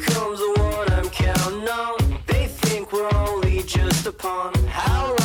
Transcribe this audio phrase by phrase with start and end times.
[0.00, 2.18] comes the one I'm counting on.
[2.26, 4.54] They think we're only just a pawn.
[4.66, 5.19] How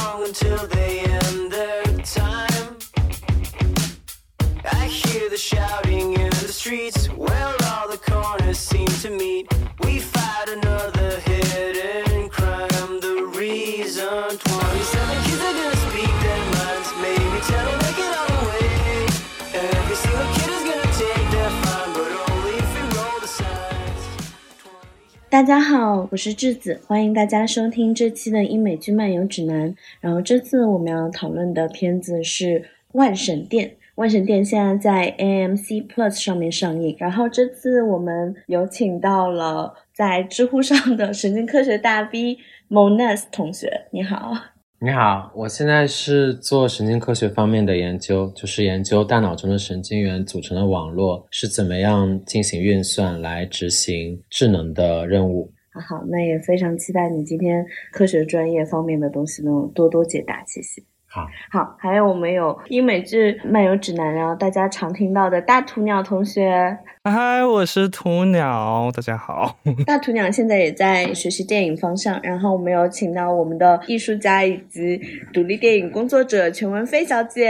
[25.35, 29.75] 大家好，我是智子，欢迎大家收听这期的英美剧漫游指南。
[29.99, 32.61] 然后这次我们要讨论的片子是
[32.93, 33.67] 《万神殿》。
[33.95, 36.95] 万神殿现在在 AMC Plus 上面上映。
[36.97, 42.37] 然后这次我们有请到了在知乎上的神经科学大 V
[42.69, 44.54] Monas 同学，你好。
[44.81, 55.51] 你好，我现在是做神经科学方面的研究，就是研究大脑中的神经元组成的网络是怎么样进行运算来执行智能的任务。
[55.71, 60.83] 好，那也非常期待你今天科学专业方面的东西能多多解答，谢谢。
[61.15, 69.57] 好，好，还有我们有英美剧漫游指南，然后大家常听到的大鸵鸟同学，嗨，我是鸵鸟，大家好。
[69.87, 74.99] 大鸵鸟现在也在学习电影方向，然后我们有请到我们的艺术家以及
[75.31, 77.49] 独立电影工作者全文飞小姐。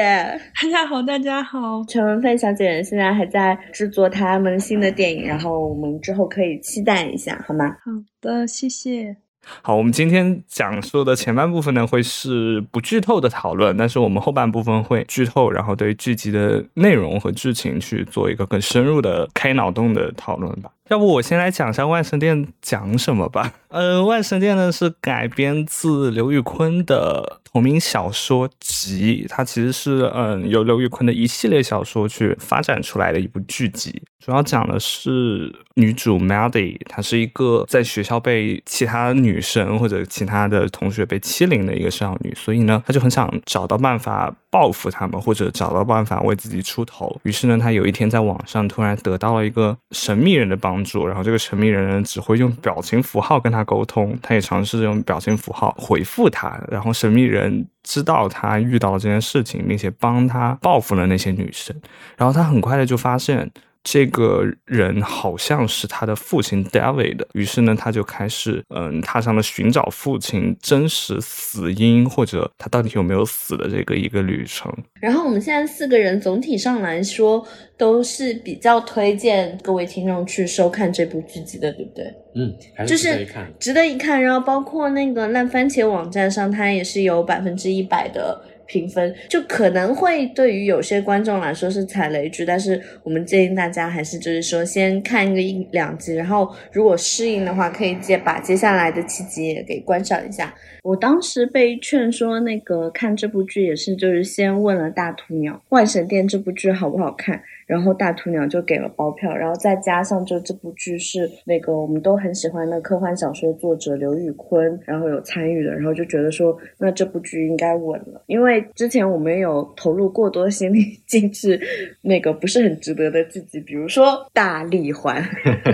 [0.62, 1.84] 大家好，大家好。
[1.88, 7.70] 全文飞小姐现在还在制作他们新的电影，然后我们之后可以期待一下，好吗？
[7.84, 7.92] 好
[8.22, 9.25] 的，谢谢。
[9.62, 20.72] 好，我们今天讲述的前半部分呢，会是不剧透的讨论，但是我们后半部分会剧透，然后对剧集的内容和剧情去做一个更深入的开脑洞的讨论吧。
[20.90, 23.54] 要不我先来讲一下《万神殿》讲什么吧。
[23.70, 34.04] 呃，《万神殿》呢是改编自刘宇坤的同名小说集，它其实是嗯由刘宇昆的一系列小说去发展出来的一部剧集。
[34.20, 47.16] 主要讲的是女主 Maddie，她是一个在学校被其他女生或者其他的同学被欺凌的一个少女，所以呢，她就很想找到办法报复他们，或者找到办法为自己出头。
[47.24, 57.45] 于是呢，她有一天在网上突然得到了一个神秘人的帮助，然后这个神秘人呢只会用表情符号跟她沟通，她也尝试着用表情符号回复他，然后神秘人
[57.84, 61.76] 知道他遇到了这件事情，并且帮他报复了那些女生，
[62.18, 63.52] 然后他很快的就发现。
[63.86, 74.74] 这个人好像是他的父亲 David，于是呢，他就开始嗯，踏上了寻找父亲真实死因或者他到底有没有死的这个一个旅程。
[75.00, 77.46] 然后我们现在四个人总体上来说
[77.78, 82.06] 都是比较推荐各位听众去收看这部剧集的，对不对？
[82.34, 83.54] 嗯，还就是值得一看。
[83.60, 84.22] 值得一看。
[84.22, 88.42] 然后包括那个烂番茄网站上，它也是有百分之一百的。
[88.66, 100.54] 评分就可能会对于有些观众来说是踩雷剧，但是我们建议大家还是就是说先看一个一两集，然后如果适应的话，可以接把接下来的七集也给观赏一下。
[100.84, 107.42] 我当时被劝说那个看这部剧也是就是先问了大鸵鸟《万神殿》这部剧好不好看。
[107.66, 121.60] 然后大鸵鸟就给了包票，然后再加上就这部剧是那个我们都很喜欢的科幻小说作者刘宇昆，然后有参与的，然后就觉得说那这部剧应该稳了，因为之前我们有投入过多心力 进去
[122.02, 125.24] 那个不是很值得的剧集，比如说大力环，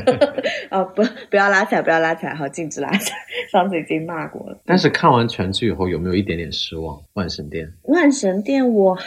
[0.70, 3.14] 啊不不要拉踩，不要拉踩，好禁止拉踩，
[3.52, 4.58] 上次已经骂过了。
[4.66, 6.98] 但是看完全剧以后，有没有一点点失望？
[7.14, 8.98] 万神殿，万神殿我。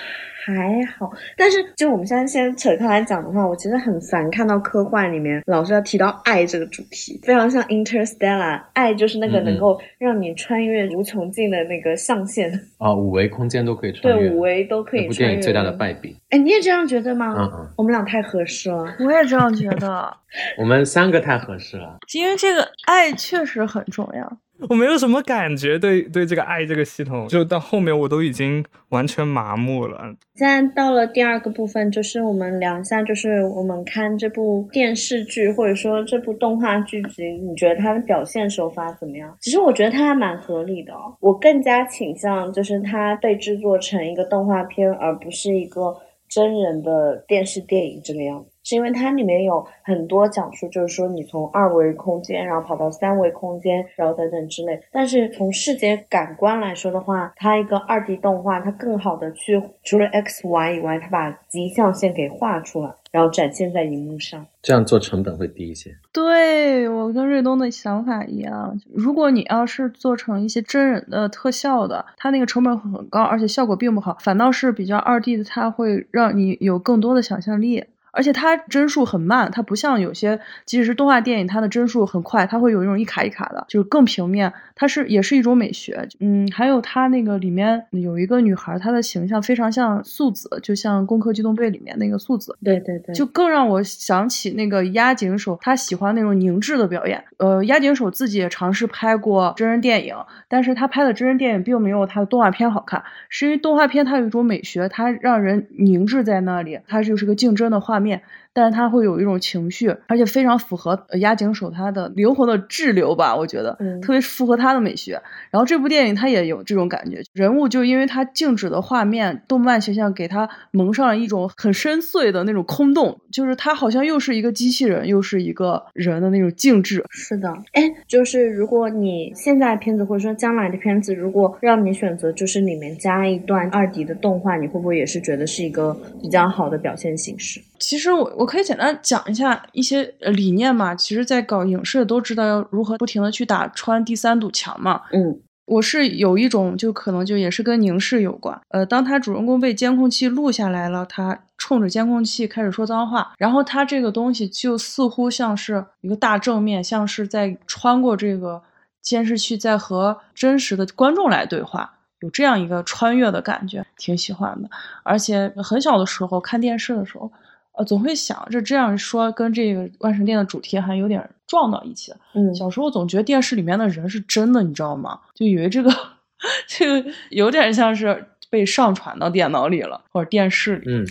[0.45, 15.03] 还好，但是就我们现在先扯开来讲的话，我其实很烦看到科幻里面老是要提到爱这个主题，非常像 Interstellar，爱就是那个能够让你穿越无穷尽的那个象限啊，五维空间都可以穿越，对，五维都可以。
[15.05, 16.15] 这部电影最大的败笔。
[16.29, 17.35] 哎，你也这样觉得吗？
[17.39, 20.15] 嗯嗯，我们俩太合适了，我也这样觉得。
[20.59, 24.39] 我们三个太合适了，因为这个爱确实很重要。
[24.69, 29.99] 我没有什么感觉，对对这个爱这个系统，就到后面我都已经完全麻木了。
[30.35, 39.37] 现在到了第二个部分，就是我们聊一下，就是我们看这部电视剧或者说这部动画剧集，你觉得它的表现手法怎么样？
[39.41, 40.93] 其实我觉得它还蛮合理的。
[41.21, 45.95] 我更加倾向就是它被制作成一个动画片，而不是一个
[46.29, 48.54] 真人的电视电影这个样子。
[48.65, 54.83] 是因为它里面有很多讲述，就是说你从二维空间，然后跑到三维空间，然后等等之类。
[54.91, 64.47] 但是从视觉感官来说的话，它一个二 D 动画，它更好的去除了 X Y 以外，它把极象线给画出来，然后展现在荧幕上。
[64.63, 65.95] 这样做成本会低一些。
[66.11, 77.85] 对我跟瑞东的想法一样，如果你要是做成一些真人的特效的，它那个成本很高，而且效果并不好，反倒是比较二 D 的，它会让你有更多的想象力。
[78.15, 84.53] 而且它帧数很慢，它不像有些即使是动画电影，它的帧数很快，它会有一种一卡一卡的，就是更平面。
[84.77, 86.09] 它是也是一种美学。
[86.19, 92.57] 嗯，还有它那个里面有一个女孩，她的形象非常像素子，就像《攻壳机动队》里面那个素子。
[92.65, 97.23] 对对对，就更让我想起那个押井守，他喜欢那种凝滞的表演。
[97.37, 100.17] 呃，押井守自己也尝试拍过真人电影，
[100.49, 108.04] 但是他拍的真人电影并没有他的动画片好看，是因为动画片它有一种美学，它让人凝滞在那里，它就是个竞争的画面。
[108.05, 108.23] 面
[108.55, 115.21] 但是他会有一种情绪，而且非常符合呃押井守他的灵魂的滞留吧，我觉得，嗯特别符合他的美学。
[115.51, 127.05] 然后这部电影它也有这种感觉，人物就因为他静止的画面、动漫形象给他蒙上了一种很深邃的那种空洞，就是他好像又是一个机器人，又是一个人的那种静止。
[127.11, 137.61] 是的，哎，就是如果你现在片子或者说将来的片子，如果让你选择，就是里面加一段二 D 的动画，你会不会也是觉得是一个比较好的表现形式？
[137.81, 140.95] 其实我我可以简单讲一下一些呃理念嘛。
[140.95, 145.03] 其实，在搞影视的都知道要如何不停的去打穿第三堵墙嘛。
[145.13, 148.61] 嗯我是有一种，就可能就也是跟凝视有关。
[148.69, 158.63] 呃，当他主人公被监控器录下来了，他冲着监控器开始说脏话，然后他这个东西就似乎像是一个大正面，像是在穿过这个
[159.01, 164.69] 监视器，在和真实的观众来对话，有这样一个穿越的感觉，挺喜欢的。
[165.03, 167.33] 而且很小的时候看电视的时候，
[167.77, 172.13] 呃，总会想这这样说跟这个万神殿的主题还有点撞到一起。
[172.35, 175.21] 嗯，小时候总觉得电视里面的人是真的，你知道吗？
[175.35, 175.91] 就以为这个
[176.69, 181.09] 这个有点像是被上传到电脑里了，或者电视里，嗯嗯，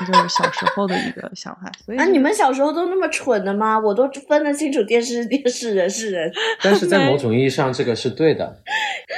[0.00, 1.70] 这就是小时候的一个想法。
[1.84, 3.78] 所以啊，你们小时候都那么蠢的吗？
[3.78, 6.32] 我都分得清楚电视是电视，人是人。
[6.64, 8.56] 但是在某种意义上，这个是对的。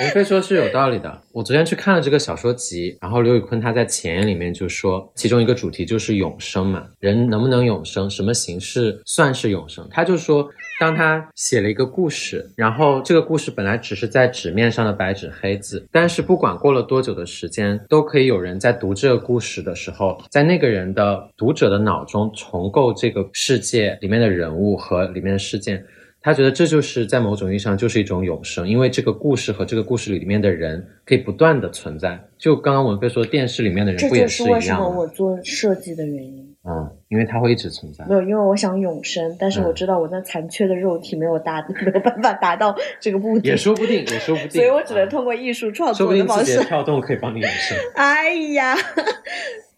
[0.01, 1.23] 文飞说是有道理的。
[1.31, 9.87] 我昨天去看了这个小说集，然后刘宇坤他在前言里面就说，其中一个主题就是永生嘛，人能不能永生，什么形式算是永生？
[9.89, 10.51] 他就说，
[10.83, 25.85] 当他写了一个故事，然后这个故事本来只是在纸面上的白纸黑字，但是不管过了多久的时间，都可以有人在读这个故事的时候，在那个人的读者的脑中重构这个世界里面的人物和里面的事件。
[26.21, 32.21] 他觉得这就是在某种意义上就是一种永生，因为这个故事和这个故事里面的人可以不断的存在。
[32.37, 34.89] 就刚刚文飞说，电视里面的人不也就是为什一样吗？
[34.89, 36.52] 么我做设计的原因。
[36.65, 38.15] 嗯，因为它会一直存在没。
[38.15, 44.51] 有，因为我想永生，但是嗯我知道我那残缺的肉体没有达， 没有办法达到这个目的，也说不定，也说不定。
[44.63, 46.69] 所以我只能啊通过艺术创作的方式定字节。
[46.69, 47.77] 跳动可以帮你永生。
[47.97, 48.77] 哎呀，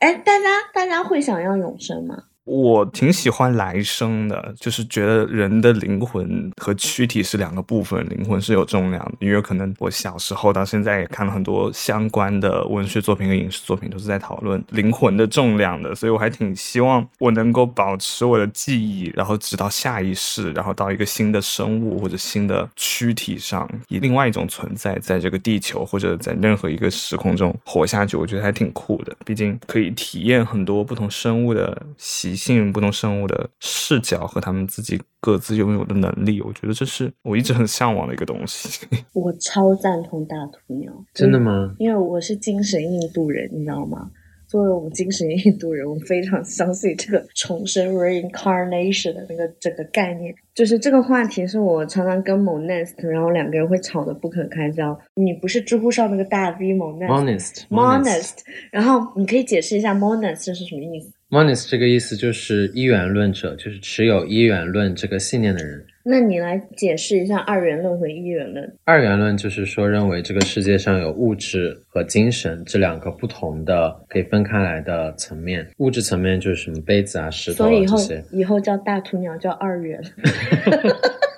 [0.01, 0.45] 哎，大家
[0.75, 2.25] 大家会想要永生吗？
[2.45, 9.13] 我挺喜欢来生的，就是觉得人的灵魂和躯体是两个部分，灵魂是有重量的。
[9.21, 29.17] 因为可能我小时候到现在也看了很多相关的文学作品和影视作品，都是在讨论灵魂的重量的，所以我还挺希望我能够保持我的记忆，然后直到下一世，然后到一个新的生物或者新的躯体上，以另外一种存在，在这个地球或者在任何一个时空中活下去，我觉得还挺酷的。
[29.25, 36.41] 毕竟可以体验很多不同生物的习性、不同生物的视角和他们自己各自拥有的能力。
[36.43, 38.87] 我觉得这是我一直很向往的一个东西。
[39.15, 41.75] 我超赞同大鸵鸟，真的吗？
[41.79, 44.11] 因为我是精神印度人，你知道吗？
[44.47, 50.33] 作为我们精神印度人，我非常相信这个重生 （reincarnation） 的那个整个概念。
[50.55, 54.97] 就是这个话题是我常常跟 Monest，然后两个人会吵得不可开交。
[55.15, 58.35] 你不是知乎上那个大 V Monest Monist Monest，
[58.71, 61.11] 然后你可以解释一下 Monest 是什么意思？
[61.35, 65.85] Monist 这个意思就是一元论者，就是持有一元论这个信念的人。
[66.05, 68.73] 那你来解释一下二元论和一元论。
[68.85, 75.67] 二元论就是说，认为这个世界上有物质和精神这两个不同的可以分开来的层面。
[75.79, 77.99] 物质层面就是什么杯子啊、石头所以以后。
[78.31, 80.01] 以后叫大屠鸟叫二元。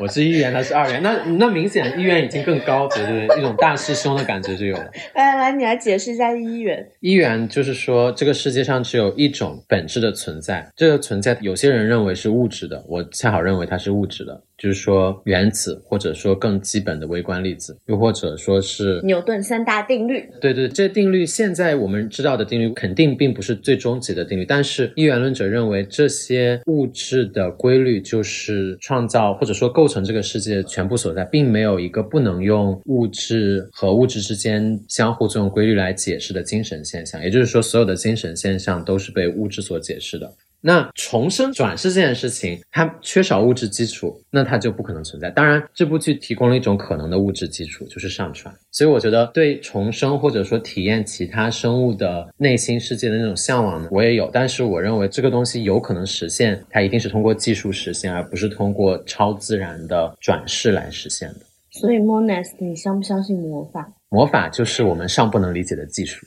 [0.00, 3.38] 我是一元，他是二元，那那明显一元已经更高级，对不对？
[3.38, 4.90] 一种大师兄的感觉就有了。
[5.14, 6.88] 来来，你来解释一下一元。
[7.00, 20.28] 一元就是说，这个世界上只有一种本质的存在，这个存在有些人认为是物质的，我恰好认为它是物质的，就是说原子，或者说更基本的微观粒子，又或者说是牛顿三大定律。
[20.40, 37.22] 对对，这定律现在我们知道的定律肯定并不是最终极的定律，但是一元论者认为这些物质的规律就是创造或者说构成这个世界的全部所在，并没有一个不能用物质和物质之间相互作用规律来解释的精神现象。
[37.22, 40.32] 也就是说，所有的精神现象都是被物质所解释的。
[40.60, 45.30] 那重生转世这件事情，它缺少物质基础，那它就不可能存在。
[45.30, 48.52] 当然，这部剧提供了一种可能的物质基础，就是上传。
[48.72, 54.28] 所以我觉得对重生或者说体验其他生物的内心世界的那种向往呢，我也有。
[54.32, 61.40] 但是我认为这个东西有可能实现，它一定是通过技术实现，而不是通过超自然的转世来实现的。
[61.70, 66.26] 所以 Monas，你相不相信魔法魔法就是我们尚不能理解的技术。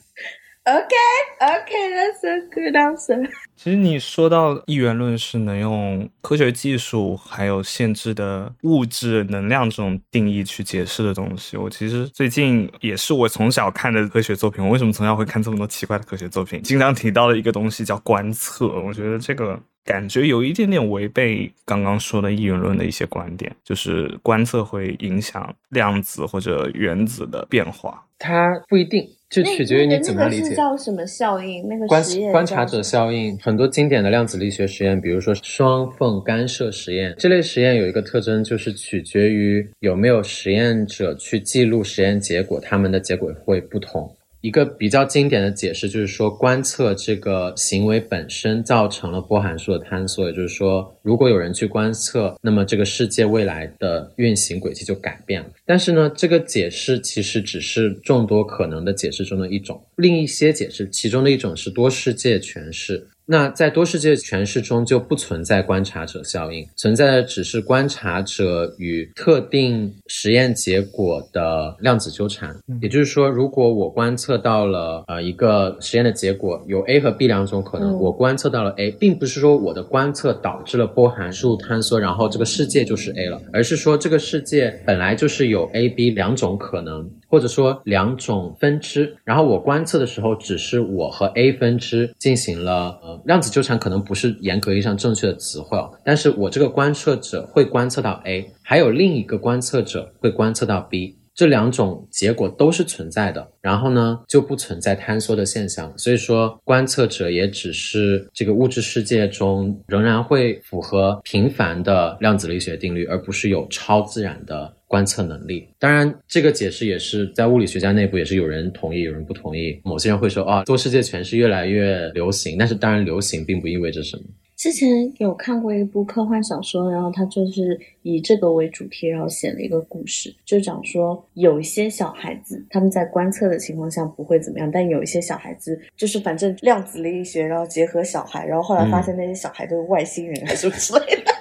[0.64, 3.28] ？OK，OK，that's、a good answer。
[3.56, 14.64] 其实你说到一元论是能用科学技术还有限制的物质能量这种定义去解释的东西，我其实最近也是我从小看的科学作品。
[14.64, 16.62] 我为什么从小会看这么多奇怪的科学作品？
[16.62, 28.04] 经常提到的一个东西叫观测，我觉得这个感觉有一点点违背刚刚说的一元论的一些观点，就是观测会影响量子或者原子的变化。
[28.18, 30.54] 它不一定，就取决于你怎么样理那个。
[30.54, 31.66] 叫什么效应？
[31.66, 44.14] 那个观观察者效应，很多经典的量子力学实验，比如说双缝干涉实验，这类实验有一个特征，就是取决于有没有实验者去记录实验结果，他们的结果会不同。
[44.42, 55.48] 一个比较经典的解释就是说，观测这个行为本身造成了波函数的坍缩，也就是说，如果有人去观测，那么这个世界未来的运行轨迹就改变了。
[55.64, 63.06] 但是呢，这个解释其实只是众多可能的解释中的一种，另一些解释，其中的一种是多世界诠释。
[63.32, 72.54] 那在多世界诠释中就不存在观察者效应，存在的只是观察者与特定实验结果的量子纠缠。
[72.82, 87.10] 也就是说，如果我观测到了呃一个实验的结果有 A 和 B 两种可能，嗯我观测到了 A，并不是说我的观测导致了波函数坍缩，然后这个世界就是 A 了，而是说这个世界本来就是有 A、B 两种可能。
[87.32, 101.16] 或者说两种分支，然后我观测的时候，只是我和 A 分支进行了呃量子纠缠，可能不是严格意义上正确的词汇哦，但是我这个观测者会观测到 A，还有另一个观测者会观测到 B。
[101.34, 115.66] 这两种结果都是存在的，然后呢就不存在坍缩的现象，所以说观测者也只是这个物质世界中仍然会符合平凡的量子力学定律，而不是有超自然的观测能力。
[115.78, 119.80] 当然，这个解释也是在物理学家内部也是有人同意，有人不同意。
[119.84, 124.22] 某些人会说啊，多世界诠释越来越流行，但是当然流行并不意味着什么。
[124.62, 141.32] 之前有看过一部科幻小说，然后它就是以这个为主题，然后写了一个故事，就讲说有一些小孩子他们在观测的情况下不会怎么样，但有一些小孩子就是反正量子力学，然后结合小孩，然后后来发现那些小孩都是外星人还是什么之类的。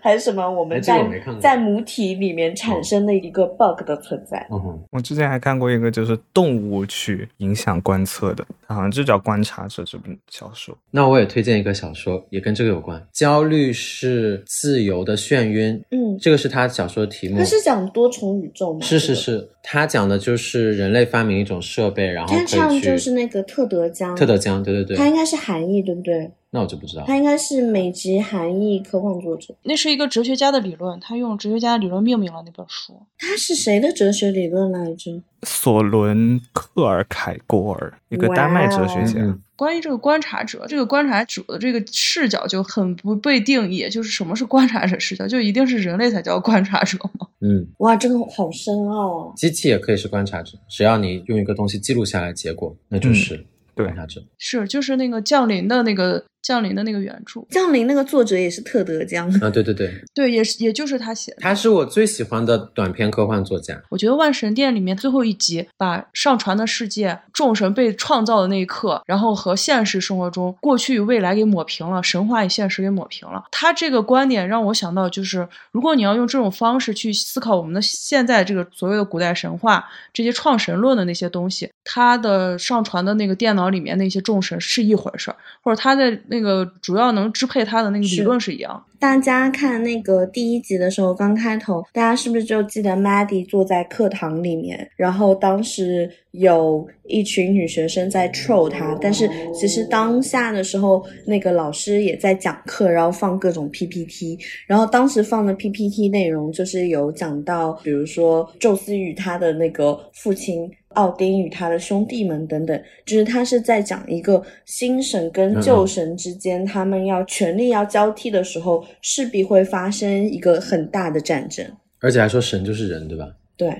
[0.00, 0.48] 还是什么？
[0.48, 4.46] 我们哎这个在我没看过在母体里面产生的一个 bug 的存在。
[4.50, 10.76] 嗯哼，我之前还看过一个就是动物去影响观测的，它好像就叫《观察者》这本小说。
[10.90, 13.00] 那我也推荐一个小说，也跟这个有关。
[13.12, 17.44] 焦虑是自由的眩晕，嗯，这个是他小说的题目他。
[17.44, 18.80] 是讲多重宇宙吗？
[18.80, 19.14] 是是。
[19.18, 26.30] 是，他讲的就是人类发明一种设备，然后他可唱就是那个特德江，特德江，对对对，他应该是韩裔，对不对？
[26.50, 27.04] 那我就不知道。
[27.06, 29.54] 他应该是美籍韩裔科幻作者。
[29.62, 32.94] 那是一个哲学家的理论，他用哲学家的理论命名了那本书。
[33.18, 35.22] 他是谁的哲学理论来着？
[35.42, 39.20] 索伦克尔凯郭尔，一个丹麦哲学家。
[39.20, 47.26] 嗯关于这个观察者，这个观察者的这个视角就很不被定义，就是什么是观察者视角，就一定是人类才叫观察者吗？
[47.40, 49.32] 嗯，哇，这个好深奥哦。
[49.34, 54.22] 机器也可以是观察者，只要你用一个东西记录下来结果，那就是对观察者。
[54.38, 61.38] 是，就是那个降临的那个降临的那个原著，降临那个作者也是特德江， 啊，对对对，对，也是也就是他写的。
[61.40, 63.80] 他是我最喜欢的短篇科幻作家。
[63.90, 73.44] 我觉得《万神殿》里面最后一集把上传的世界、众神被创造的那一刻，然后和现实生活中过去与未来给抹平了，神话与现实给抹平了。
[73.50, 88.84] 他这个观点让我想到，就是如果你要用这种方式去思考我们的现在这个所谓的古代神话这些创神论的那些东西，他的上传的那个电脑里面那些众神是一回事儿，或者他的那个主要能支配他的那个理是论是一样。
[89.00, 110.68] 大家看那个第一集的时候，刚开头，大家是不是就记得 Maddie 坐在课堂里面，然后当时有一群女学生在 troll 他，但是其实当下的时候，那个老师也在讲课，然后放各种 PPT，然后当时放的 PPT 内容就是有讲到，比如说宙斯与他的那个父亲。
[110.98, 121.64] 奥丁与他的兄弟们等等，就是他是在讲一个新神跟旧神之间，他们要权力要交替的时候，势必会发生一个很大的战争。
[122.00, 123.28] 而且还说神就是人，对吧？
[123.56, 123.72] 对，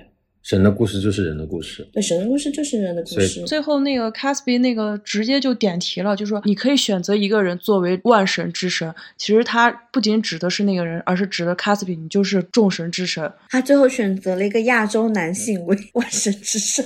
[0.49, 1.87] 神的故事就是人的故事。
[1.93, 3.43] 对，神的故事就是人的故所以事。
[3.43, 8.95] 最后那个 Caspi 那个直接就点题了，就说你可以选择一个人作为万神之神。
[9.19, 13.31] 其实他不仅指的是那个人，而是指的 Caspi，你就是众神之神。
[13.51, 16.83] 他最后选择了一个亚洲男性为万神之神。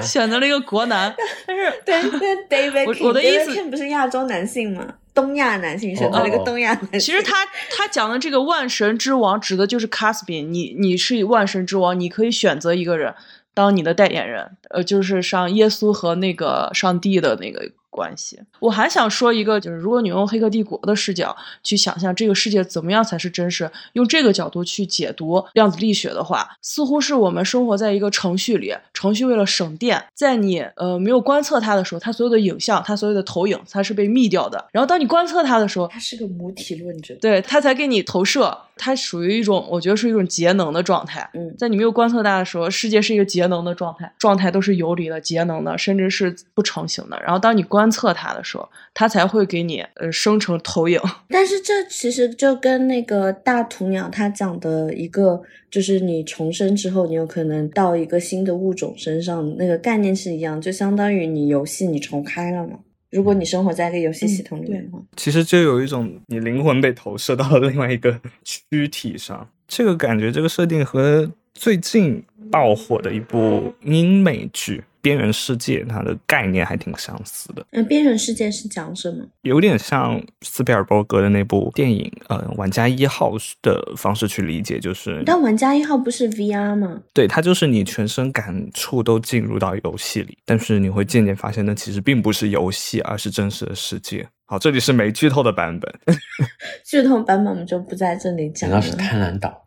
[0.00, 1.12] 选择了一个国男，
[1.44, 4.94] 但是对， 那 David 我 King，我的意 David 思 King 不是亚洲男性吗？
[5.14, 7.00] 东亚男性选择了一个东亚男性。
[7.00, 13.14] 其实他他讲的这个万神之王指的就是 Caspi，你你是万神之王，你可以选择一个人
[13.54, 18.40] 当你的代言人，呃，就是上耶稣和那个上帝的那个关系。
[18.58, 34.66] 我还想说一个，就是如果你用《黑客帝国》的视角去想象这个世界怎么样才是真实，用这个角度去解读量子力学的话，似乎是我们生活在一个程序里，程序为了省电，在你呃没有观测它的时候，它所有的影像、它所有的投影，它是被密掉的。
[34.72, 37.14] 然后当你观测它的时候，它是个母体论者。
[37.20, 41.30] 对，它才给你投射，它属于一种，我觉得是一种节能的状态。
[41.34, 47.20] 嗯在你没有观测它的时候，世界是一个节能的状态，状态都是游离的、节能的，甚至是不成形的。
[47.22, 51.00] 然后当你观测它的时候，它才会给你呃生成投影。
[51.28, 62.78] 但是这其实就跟那个大土鸟它讲的一个，就是你重生之后，你有可能到一个新的物种身上，那个概念是一样，就相当于你游戏你重开了嘛。
[63.10, 79.22] 如果你生活在一个游戏系统里面的话，其实就有一种你灵魂被投射到了另外一个躯体上，这个感觉，这个设定和最近爆火的一部英美剧《边缘世界》它的概念还挺相似的，那边缘世界是讲什么？
[79.42, 87.02] 有点像斯皮尔伯格的那部电影，呃，玩家一号的方式去理解，就是但玩家一号不是 VR 吗？
[87.12, 94.26] 对，它就是你全身感触都进入到游戏里，但是你会渐渐发现，那其实并不是游戏，而是真实的世界。
[94.46, 95.94] 好，这里是没剧透的版本。
[96.82, 98.80] 剧透版本我们就不在这里讲了。
[98.80, 99.66] 难道是贪婪岛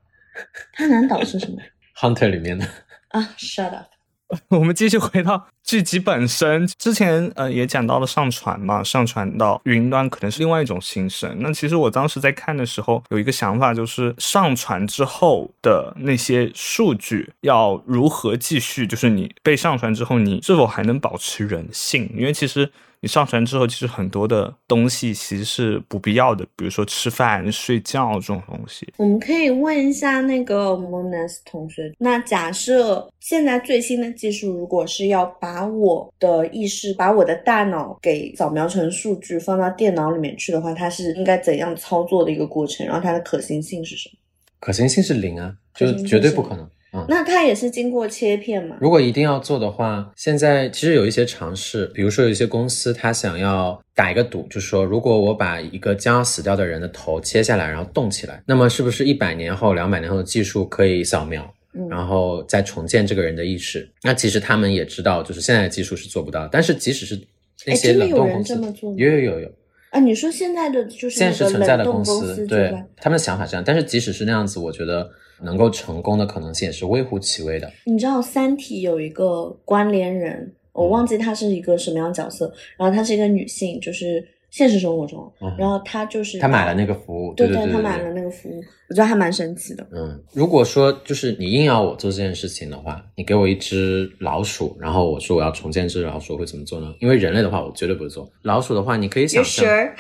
[0.74, 1.58] 贪婪岛是什么
[1.96, 2.66] Hunter 里面的？
[3.10, 3.86] 啊？Shut up！
[4.50, 11.34] 我们继续回到剧集本身，之前呃也讲到了上传嘛，上传到云端可能是另外一种形式。
[11.40, 22.12] 那其实我当时在看的时候，有一个想法，就是上传之后的那些数据要如何继续，就是你被上传之后，你是否还能保持人性？
[22.14, 22.70] 因为其实。
[23.00, 28.92] 你上传之后，其实很多的东西其实是不必要的，比如说吃饭、睡觉这种东西。
[28.98, 42.86] 我们可以问一下那个 Monas 同学，那假设现在最新的技术，如果是要把我的意识、把我的大脑给扫描成数据放到电脑里面去的话，它是应该怎样操作的一个过程？
[42.88, 44.18] 然后它的可行性是什么？
[44.60, 46.68] 可行性是零啊，就是绝对不可能。
[46.98, 48.76] 嗯，那它也是经过切片吗？
[48.82, 63.88] 如果一定要做的话，现在其实有一些尝试，比如说有一些公司，它想要打一个赌，就是说，如果我把一个将要死掉的人的头切下来，然后冻起来，那么是不是一百年后、两百年后的技术可以扫描，嗯，然后再重建这个人的意识？
[64.02, 66.48] 那其实他们也知道，就是现在的技术是做不到。
[66.52, 67.20] 但是即使是
[67.66, 68.54] 那些冷冻公司
[68.96, 69.52] 有有有有，
[69.92, 73.64] 啊，你说现在的就是现实存在的公司，对他们的想法是这样。
[73.66, 75.10] 但是即使是那样子，我觉得
[75.42, 77.72] 能够成功的可能性也是微乎其微的。
[77.86, 89.86] 你知道《三体》有一个关联人，我忘记她是一个什么样的角色，然后她是一个女性，就是现实生活中，嗯然后他就是他买了那个服务，对对对，她买了那个服务，我觉得还蛮神奇的。
[89.92, 96.94] 嗯，如果说就是你硬要我做这件事情的话，你给我一只老鼠，然后我说我要重建这只老鼠，我会怎么做呢？
[97.00, 98.28] 因为人类的话，我绝对不会做。
[98.44, 99.92] 老鼠的话，你可以想象 sure？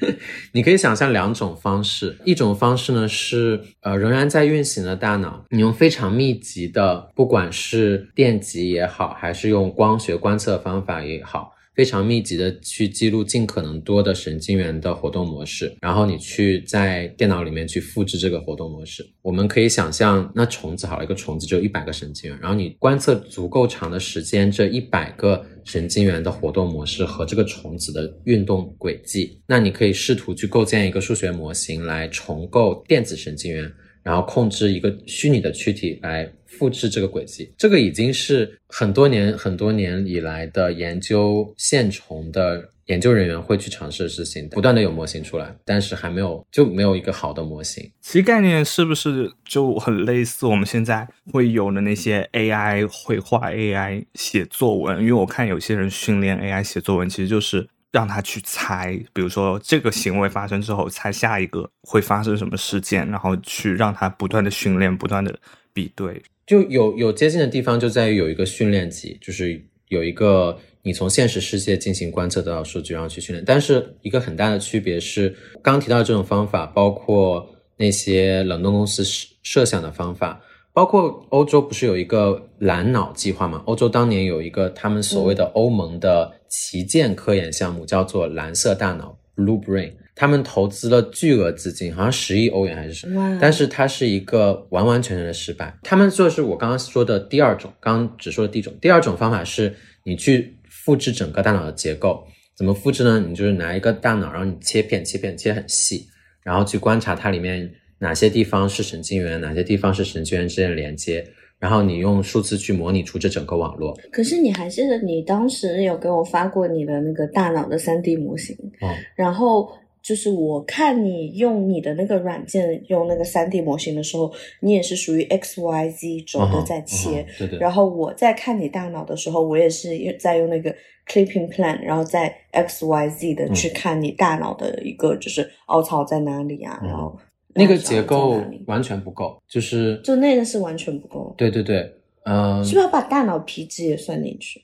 [0.52, 11.53] 你可以想象两种方式，一种方式呢是呃仍然在运行的大脑，你用非常密集的，不管是电极也好，还是用光学观测方法也好。
[11.74, 19.04] 非常密集的去记录尽可能多的神经元的活动模式，然后你去在电脑里面去复制这个活动模式。
[19.22, 33.72] 我们可以想象，那虫子好了，一个虫子只有一百个神经元，然后你观测足够长的时间，这一百个神经元的活动模式和这个虫子的运动轨迹，那你可以试图去构建一个数学模型来重构电子神经元。
[34.04, 47.90] 然后控制一个虚拟的躯体来复制这个轨迹，这个已经是很多年很多年以来的研究线虫的研究人员会去尝试的事情，不断的有模型出来，但是还没有就没有一个好的模型。
[48.00, 55.00] 其实概念是不是就很类似我们现在会有的那些 AI 绘画、AI 写作文？
[55.00, 57.68] 因为我看有些人训练 AI 写作文，其实就是。
[57.94, 65.32] 让他去猜，比如说这个行为发生之后，猜下一个会发生什么事件，然后去让他不断的训练，不断的
[65.72, 66.20] 比对。
[66.46, 73.44] 就有有接近的地方，就在于有一个训练集，就是有一个你从现实世界进行观测得到数据，然后去训练。
[73.46, 75.30] 但是一个很大的区别是，
[75.62, 79.02] 刚刚提到的这种方法，包括那些冷冻公司
[79.42, 80.40] 设想的方法。
[80.72, 83.62] 包括欧洲不是有一个蓝脑计划吗？
[83.64, 89.92] 欧洲当年有一个他们所谓的欧盟的旗舰科研项目，叫做蓝色大脑 （Blue Brain）。
[90.14, 95.76] 他们投资了巨额资金，好像十亿欧元还是什么，哇但是它是一个完完全全的失败。
[95.82, 98.72] 他们做的是我刚刚说的第二种，刚刚只说的第一种。
[98.80, 99.74] 第二种方法是
[100.04, 102.24] 你去复制整个大脑的结构，
[102.56, 103.24] 怎么复制呢？
[103.26, 106.06] 你就是拿一个大脑，然后你切片，切片切很细，
[106.42, 111.26] 然后去观察它里面哪些地方是神经元，哪些地方是神经元之间的连接，
[111.58, 113.98] 然后你用数字去模拟出这整个网络。
[114.12, 119.72] 可是你还记得你当时有给我发过你的那个大脑的三 D 模型，哦，然后
[120.04, 127.58] 就是我看你用你的那个软件用那个三 D 模型的时候，你也是属于 X Y Z 轴的在切，对对。
[127.58, 129.88] 然后我在看你大脑的时候，我也是
[130.20, 130.70] 在用那个
[131.08, 133.54] clipping plan，然后在 X Y Z 的嗯。
[133.54, 137.18] 去看你大脑的一个就是凹槽在哪里啊，嗯然后
[137.54, 141.90] 那个结构完全不够，就是就那个是完全不够，对对对，
[142.24, 144.60] 嗯、是不是要把大脑皮质也算进去？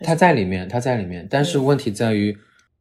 [0.00, 2.36] 它在里面，它在里面，但是问题在于，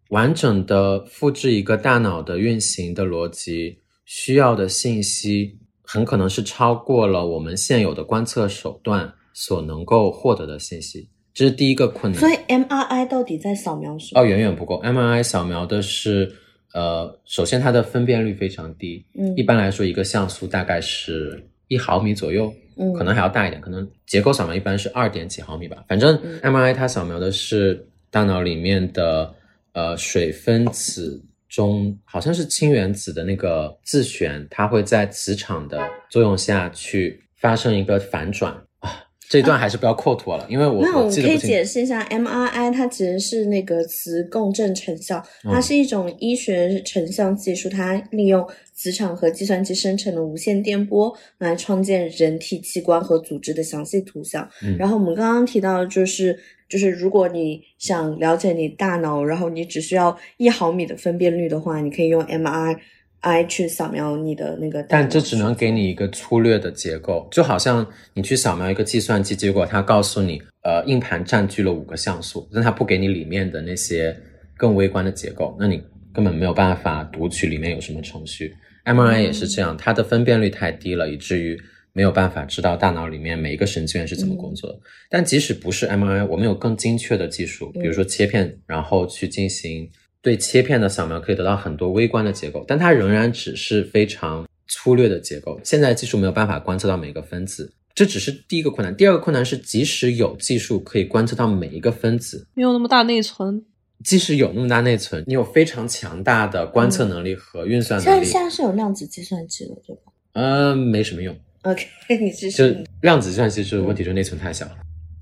[0.09, 12.19] 完整的复制一个大脑的运行的逻辑需要的信息，很可能是超过了我们现有的观测手段所能够获得的信息，这是第一个困难。
[12.19, 14.21] 所以 MRI 到底在扫描什么？
[14.21, 14.81] 哦，远远不够。
[14.83, 16.31] MRI 扫描的是，
[16.73, 25.83] 呃，首先它的分辨率非常低，嗯一般来说一个像素大概是一毫米左右，嗯可能还要大一点，可能结构扫描一般是二点几毫米吧。
[25.87, 29.33] 反正嗯 MRI 它扫描的是大脑里面的
[29.73, 39.03] 呃水分子中，好像是氢原子的那个自旋，它会在磁场的作用下去发生一个反转啊。
[39.29, 41.37] 这一段还是不要 quote 我了，因为我那我们可以。
[41.37, 54.47] 解释一下，MRI 它其实是那个磁共振成像，嗯它是一种医学成像技术，它利用磁场和计算机生成的无线电波来创建人体器官和组织的详细图像。
[54.61, 56.37] 嗯然后我们刚刚提到的就是。
[56.73, 65.03] 就是如果你想了解你大脑，然后你只需要一毫米的分辨率的话，你可以用 MRI 去扫描你的那个大脑。
[65.03, 74.17] 但这只能给你一个粗略的结构，就好像你去扫描一个计算机，结果它告诉你，呃，硬盘占据了五个像素，但它不给你里面的那些
[74.57, 75.79] 更微观的结构，那你
[76.11, 78.51] 根本没有办法读取里面有什么程序。
[78.85, 81.55] MRI 也是这样，它的分辨率太低了，以至于
[81.93, 84.79] 没有办法知道大脑里面每一个神经元是怎么工作的。
[85.09, 89.89] 但即使不是 MRI，我们有更精确的技术，比如说切片，然后去进行
[90.21, 95.59] 对切片的扫描，可以得到很多微观的结构，但它仍然只是非常粗略的结构。
[95.63, 98.95] 现在技术没有办法观测到每个分子，这只是第一个困难。
[98.97, 103.63] 第二个困难是，即使有技术可以观测到每一个分子，没有那么大内存。
[104.03, 110.01] 即使有那么大内存，你有非常强大的观测能力和运算能力，现在现在是有量子计算机了，对吧
[110.33, 111.33] 呃，没什么用。
[111.63, 111.85] ？OK，
[112.21, 112.63] 你继就。
[113.01, 114.77] 量子计算机就是问题，就是内存太小了。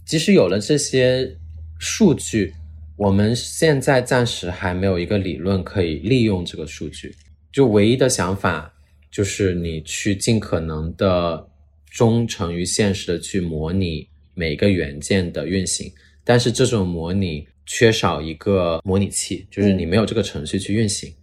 [0.06, 1.36] 即使有了这些
[1.80, 2.54] 数据，
[2.97, 7.15] 我们现在暂时还没有一个理论可以利用这个数据。
[7.51, 8.71] 就唯一的想法
[9.10, 11.45] 就是你去尽可能的
[11.89, 15.91] 忠诚于现实的去模拟每个元件的运行，
[16.23, 21.13] 但是这种模拟缺少一个模拟器，就是你没有这个程序去运行，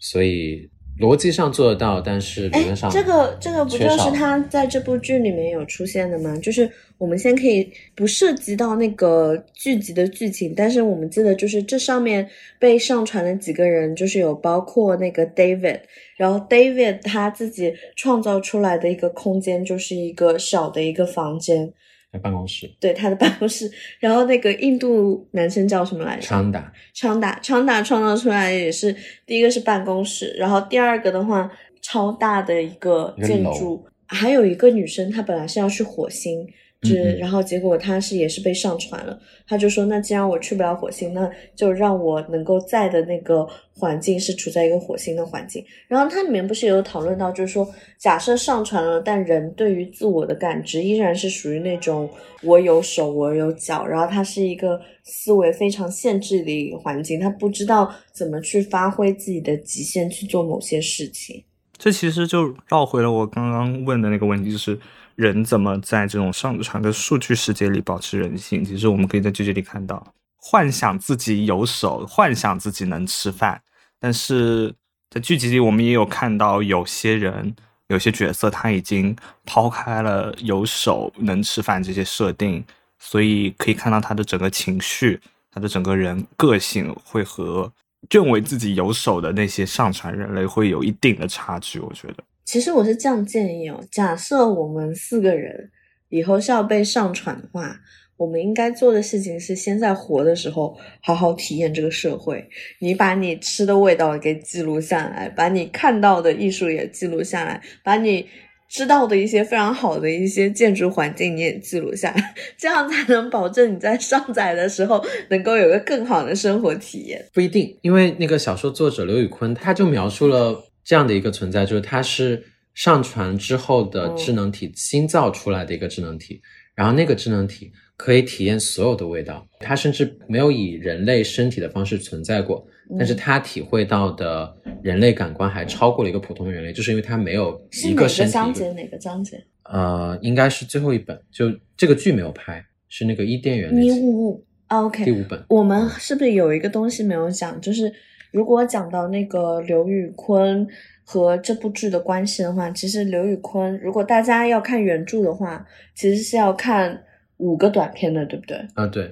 [0.00, 0.68] 所以
[1.00, 6.36] 逻辑上做得到，但是理哎论上，这个这个不就是他在这部剧里面有出现的吗？
[6.40, 12.28] 就是我们先可以不涉及到那个剧集的剧情，但是我们记得就是这上面
[12.60, 15.80] 被上传的几个人，就是有包括那个 David，
[16.16, 21.72] 然后 David 他自己创造出来的一个空间就是一个小的一个房间，在
[22.18, 26.22] 办公室对他的办公室，然后那个印度男生叫什么来着？
[26.22, 26.72] 昌达。
[26.92, 28.94] 昌达，昌达创造出来也是
[29.26, 31.50] 第一个是办公室，然后第二个的话，
[31.82, 36.46] 超大的一个建筑，还有一个女生，她本来是要去火星，
[36.84, 39.18] 就是、然后结果他是也是被上传了，
[39.48, 45.64] 他就说那既然我去不了火星，那就让我能够在的那个环境是处在一个火星的环境。
[45.88, 47.66] 然后它里面不是有讨论到，就是说
[47.98, 52.08] 假设上传了，但人对于自我的感知依然是属于那种
[52.42, 61.42] 我有手我有脚，然后它是一个思维非常限制的一个环境，他不知道怎么去发挥自己的极限去做某些事情。
[61.76, 64.78] 这其实就绕回了我刚刚问的那个问题，就是
[65.16, 68.64] 人怎么在这种上传的数据世界里保持人性？
[68.64, 73.60] 其实我们可以在剧集里看到，幻想自己有手，幻想自己能吃饭，
[73.98, 74.74] 但是
[75.10, 77.54] 在剧集里我们也有看到有些人。
[77.88, 82.64] 有些角色他已经抛开了有手能吃饭这些设定，
[82.98, 87.70] 所以可以看到他的整个情绪，他的整个人个性会和
[88.08, 92.24] 认为自己有手的那些上传人类会有一定的差距，我觉得。
[92.44, 95.70] 其实我是这样建议哦，假设我们四个人
[96.08, 97.76] 以后是要被上传的话，
[98.16, 102.46] 我们应该做的事情是先在活的时候好好体验这个社会。
[102.78, 108.26] 你把你吃的味道给记录下来，把你看到的艺术也记录下来，把你
[108.68, 117.24] 知道的一些非常好的一些建筑环境你也记录下来，这样才能保证你在上载的时候能够有个更好的生活体验。
[117.32, 122.44] 不一定，因为那个小说作者刘宇坤他就描述了这样的一个存在，就是它是
[122.74, 126.40] 上传之后的智能体新造出来的一个智能体，
[126.74, 132.66] 然后那个智能体可以体验所有的味道，它甚至没有以人类身体的方式存在过，
[132.98, 138.72] 但是它体会到的人类感官还超过了一个普通人类，就是因为它没有是哪个一身体章节？
[138.72, 139.44] 哪个章节？
[139.62, 145.42] 呃，应该是最后一本，就这个剧没有拍，是那个伊甸园那迷集雾雾，OK，第五本。
[145.48, 147.58] 我们是不是有一个东西没有讲？
[147.62, 147.90] 就是
[148.34, 150.66] 如果讲到那个刘宇坤
[151.04, 157.04] 和这部剧的关系的话，其实刘宇坤，如果大家要看原著的话，其实是要看
[157.36, 158.56] 五个短片的，对不对？
[158.74, 159.04] 啊，对，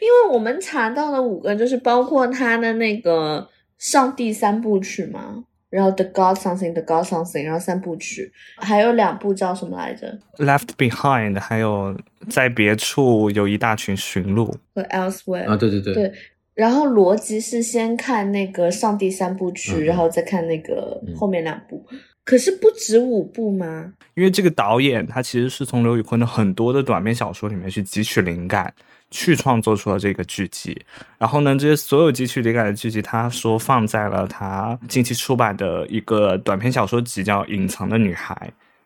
[0.00, 11.96] 因为我们查到了五个就是包括他的那个上帝三部曲嘛，然后 The God Something、The God Something，然后三部曲，还有两部叫什么来着？Left Behind，还有
[12.30, 14.54] 在别处有一大群驯鹿。
[14.76, 16.12] 和 Elsewhere 啊，对对对，对，
[16.58, 21.86] 然后逻辑是先看那个上帝三部曲，嗯然后再看那个嗯后面两部。
[22.24, 23.92] 可是不止五部吗？
[24.14, 28.74] 因为这个导演他其实是从刘宇坤的很多的短篇小说里面去汲取灵感，
[29.08, 30.76] 去创作出了这个剧集。
[31.16, 38.34] 然后呢，这些所有汲取灵感的剧集，他说放在了他近期出版的一个短篇小说集，叫《隐藏的女孩》，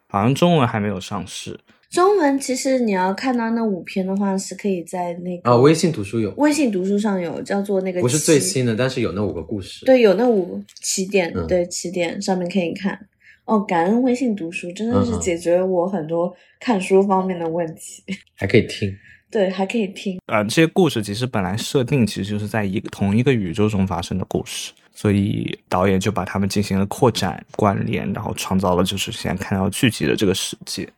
[0.08, 1.58] 好像中文还没有上市。
[1.92, 12.98] 中文其实你要看到那五篇的话，是可以在那个啊，微信读书有，微信读书上有，叫做那个不是最新的，但是有那五个故事。，对，有那五起点，嗯对起点上面可以看。
[13.44, 18.02] 哦，感恩微信读书，真的是解决我很多看书方面的问题。
[18.36, 18.90] 还可以听。
[19.30, 20.18] 对，还可以听。
[20.28, 30.88] 呃，这些故事其实本来设定其实就是在一个同一个宇宙中发生的故事，所以导演就把它们进行了扩展、关联，然后创造了就是现在看到剧集的这个世界。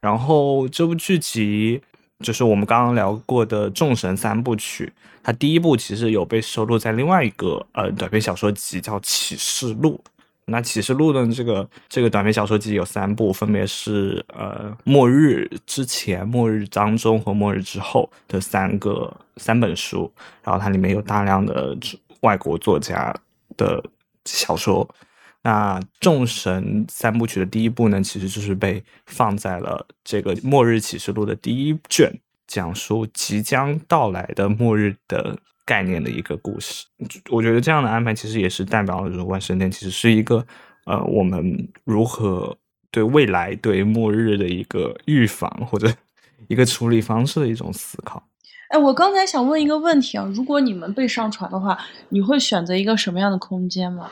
[0.00, 1.80] 然后这部剧集
[2.20, 10.00] 就是我们刚刚聊过的《众神三部曲》，它第一部其实有被收录在另外一个呃短篇小说集叫《启示录》。
[10.50, 20.10] 那《启示录》的这个这个短篇小说集有三部，分别是呃末日之前、末日当中和末日之后的三个三本书，
[20.42, 21.76] 然后它里面有大量的
[22.20, 23.14] 外国作家
[23.56, 23.82] 的
[24.24, 24.88] 小说。
[25.48, 32.12] 那《众神三部曲》的第一部呢，其实就是被放在了这个《末日启示录》的第一卷，
[32.46, 36.84] 讲述即将到来的末日的概念的一个故事。
[37.30, 40.46] 我觉得这样的安排其实也是代表了说，万圣殿其实是一个
[40.84, 42.54] 呃，我们如何
[42.90, 45.90] 对未来、对末日的一个预防或者
[46.48, 48.22] 一个处理方式的一种思考。
[48.68, 51.78] 哎，我刚才想问一个问题啊，如果你们被上传的话，
[52.10, 54.10] 你会选择一个什么样的空间吗？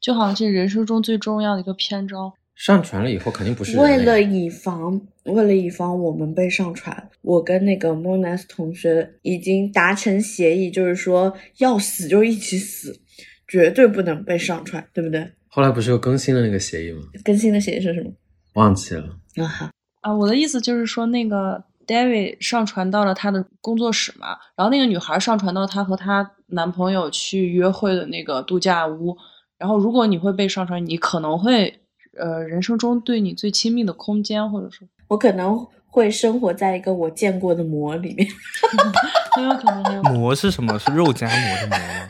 [0.00, 2.32] 就好像这人生中最重要的一个篇章。
[2.54, 12.98] 上传了以后肯定不是为了以防，为了以防我们被上传，我跟那个 Monas 同学已经达成协议，就是说要死就一起死，
[13.46, 15.30] 绝对不能被上传，对不对？
[15.48, 17.02] 后来不是又更新了那个协议吗？
[17.22, 18.10] 更新的协议是什么？
[18.54, 19.04] 忘记了。
[19.36, 19.70] 啊哈，
[20.00, 29.14] 啊，我的意思就是说，那个 David 上传到了他的工作室嘛，然后那个女孩上传到她和她男朋友去约会的那个度假屋。
[29.58, 31.80] 然后，如果你会被上传，你可能会
[32.18, 38.28] 呃人生中对你最亲密的空间，或者说我可能会生活在一个我见过的膜里面。
[39.36, 40.18] 很有可能，很有可能。
[40.18, 40.78] 膜是什么？
[40.78, 42.08] 是肉夹馍的馍吗？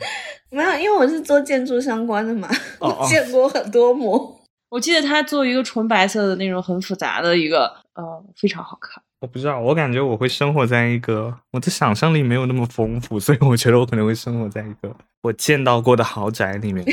[0.49, 2.47] 没有，因为我是做建筑相关的嘛，
[2.79, 4.33] 哦哦我 见过很多膜。
[4.69, 9.01] 我记得他做一个纯白色的那种很复杂的一个，呃，非常好看。
[9.21, 16.85] 我不知道，我感觉我会生活在一个我的想象力没有那么丰富，所以我觉得我可能会生活在一个我见到过的豪宅里面。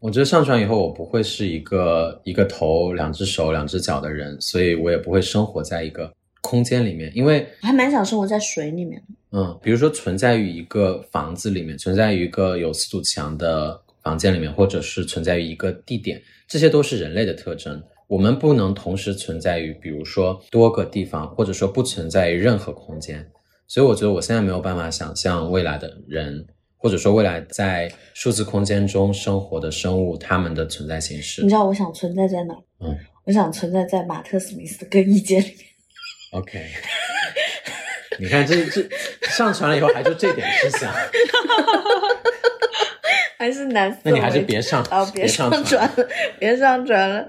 [0.00, 6.10] 我觉得上船以后，我不会是一个一个头、两只手、两只脚的人，所以我也不会生活在一个
[6.40, 9.38] 空间里面，因为我还蛮想生活在水里面的。
[9.38, 17.80] 嗯，比如说存在于一个房子里面，存在于一个有四堵墙的房间里面，或者是存在于一个地点，这些都是人类的特征。
[18.08, 23.30] 我们不能同时存在于，比如说多个地方，或者说不存在于任何空间。
[23.68, 26.44] 所以我觉得我现在没有办法想象未来的人，
[26.82, 31.48] 或者说未来在数字空间中生活的生物，他们的存在形式你。
[31.48, 32.54] 知道我想存在在哪？
[32.80, 35.66] 嗯，我想存在在马特·史密斯的更衣间里面。
[36.32, 36.66] OK，
[38.18, 38.88] 你看这这
[39.28, 40.90] 上传了以后，还就这点思想，
[43.38, 44.16] 还是男色为主？
[44.16, 47.28] 那你还是别上啊，别别上上传了，别上传了。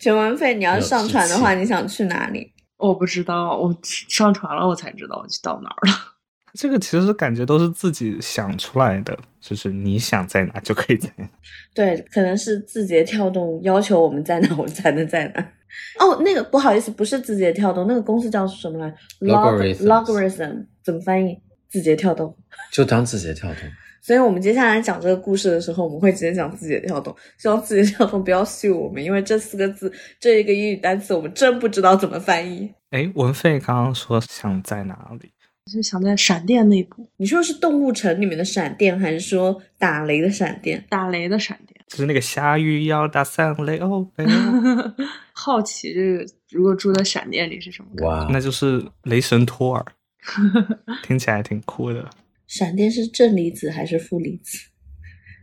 [0.00, 2.52] 全文费你要上传的话，你想去哪里？
[2.76, 3.72] 我不知道，我
[4.08, 6.11] 上传了我才知道我去到哪儿了。
[6.54, 11.28] 这个其实感觉都是自己想出来的，就是你想在哪就可以在哪。
[11.74, 15.40] 对，可能是字节跳动要求我们在哪，我们才能在哪。
[15.98, 21.38] 哦，那个不好意思，不是字节跳动，那个公司叫什么来 Logarithms Logarithm 怎么翻译？
[21.70, 22.36] 字节跳动。
[22.70, 23.62] 就当字节跳动。
[24.02, 32.68] 所以我们接下来讲这个故事的时候，我们会直接讲字节跳动，希望字节跳动不要秀我们，因为这四个字这一个英语单词我们真不知道怎么翻译。
[32.90, 35.32] 哎，文费刚刚说想在哪里？
[35.70, 40.84] 就想在闪电内部你说是动物城里面的闪电，还是说打雷的闪电？
[40.88, 41.80] 打雷的闪电。
[41.86, 44.08] 就是那个下雨要打三雷哦，
[45.32, 48.08] 好奇这个如果住在闪电里是什么感觉？
[48.08, 49.84] 哇，那就是雷神托尔，
[51.04, 52.10] 听起来挺酷的。
[52.48, 54.58] 闪电是正离子还是负离子？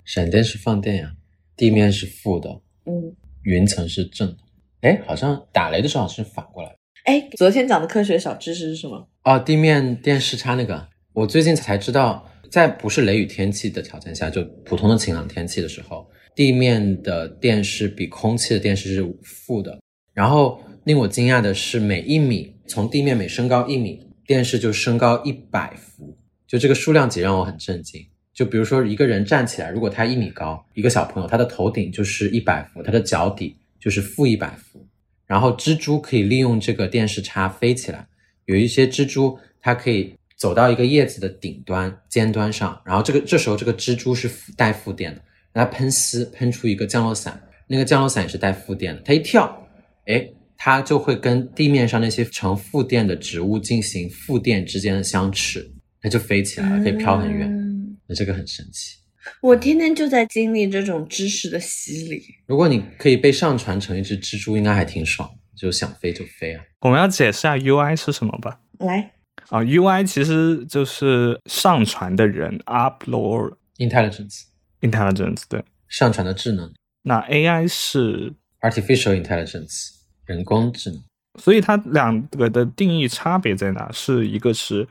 [0.04, 1.14] 闪电是放电呀，
[1.56, 2.50] 地面是负的，
[2.86, 4.38] 嗯，云层是正的。
[4.82, 6.76] 哎，好像打雷的时候好像是反过来。
[7.10, 9.10] 哎，昨天讲的科学小知识是什么？
[9.24, 19.80] 哦，地面电视差那个，我最近才知道，在不是雷雨天气的条件下，就普通的晴朗天气的时候，地面的电势比空气的电势是负的。
[20.14, 28.06] 然后令我惊讶的是，每一米从地面每升高一米，电势就升高一百伏，就这个数量级让我很震惊。
[28.36, 34.86] 就比如说一个人站起来，如果他一米高，一个小朋友他的头顶就是一百伏，他的脚底就是负一百伏。
[35.30, 38.08] 然后蜘蛛可以利用这个电势差飞起来，
[38.46, 45.22] 有一些蜘蛛它可以走到一个叶子的顶端尖端上，然后这个这时候这个蜘蛛是带负电的，
[45.54, 49.68] 让它喷丝喷出一个降落伞，那个降落伞也是带负电的，它一跳，
[50.08, 57.98] 哎，它就会跟地面上那些呈负电的植物进行负电之间的相持，它就飞起来了，可以飘很远，嗯。
[58.08, 58.99] 那这个很神奇。
[59.42, 62.24] 我天天就在经历这种知识的洗礼。
[62.48, 66.64] 如果你可以被上传成一只蜘蛛，应该还挺爽，就想飞就飞啊。
[66.82, 68.60] 我们要解释下 UI 是什么吧？
[68.80, 69.12] 来，
[69.50, 74.44] 啊，UI 其实就是上传的人 upload Intelligence
[74.82, 75.64] intelligence，对。
[75.88, 79.90] 上传的智能那 AI 是，，Artificial Intelligence
[80.26, 81.02] 人工智能。
[81.40, 83.90] 所以它两个的定义差别在哪？
[83.92, 84.88] 是一个是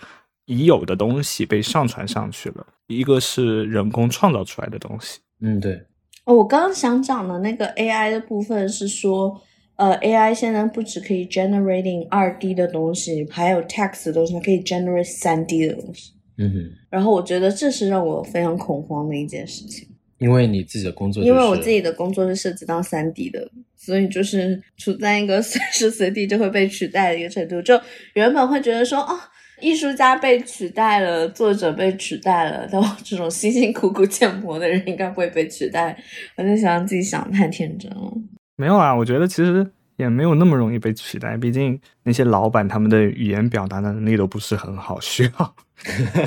[0.47, 5.21] 已有的东西被上传上去了，一个是人工创造出来的东西。
[5.41, 5.81] 嗯，对，
[6.25, 9.41] 哦，我刚刚想讲的那个 AI 的部分是说，
[9.77, 16.13] 呃，AI 现在不只可以 generating 二 D 的东西，还有 text 的东西，它可以 generate 三 D 的东西。
[16.39, 27.61] 嗯哼，然后我觉得这是让我非常恐慌的一件事情，因为你自己的工作、就是，因为我自己的工作是涉及到三 D 的，所以就是处在一个随时随地就会被取代的一个程度。
[27.63, 27.81] 就
[28.15, 29.19] 原本会觉得说，哦，
[29.61, 35.97] 艺术家被取代了，作者被取代了，但我这种辛辛苦苦建模的人应该不会被取代。
[36.37, 38.13] 我就想自己想得太天真了。
[38.57, 45.55] 没有啊，我觉得其实也没有那么容易被取代，毕竟那些老板他们的语言表达能力都不是很好，需要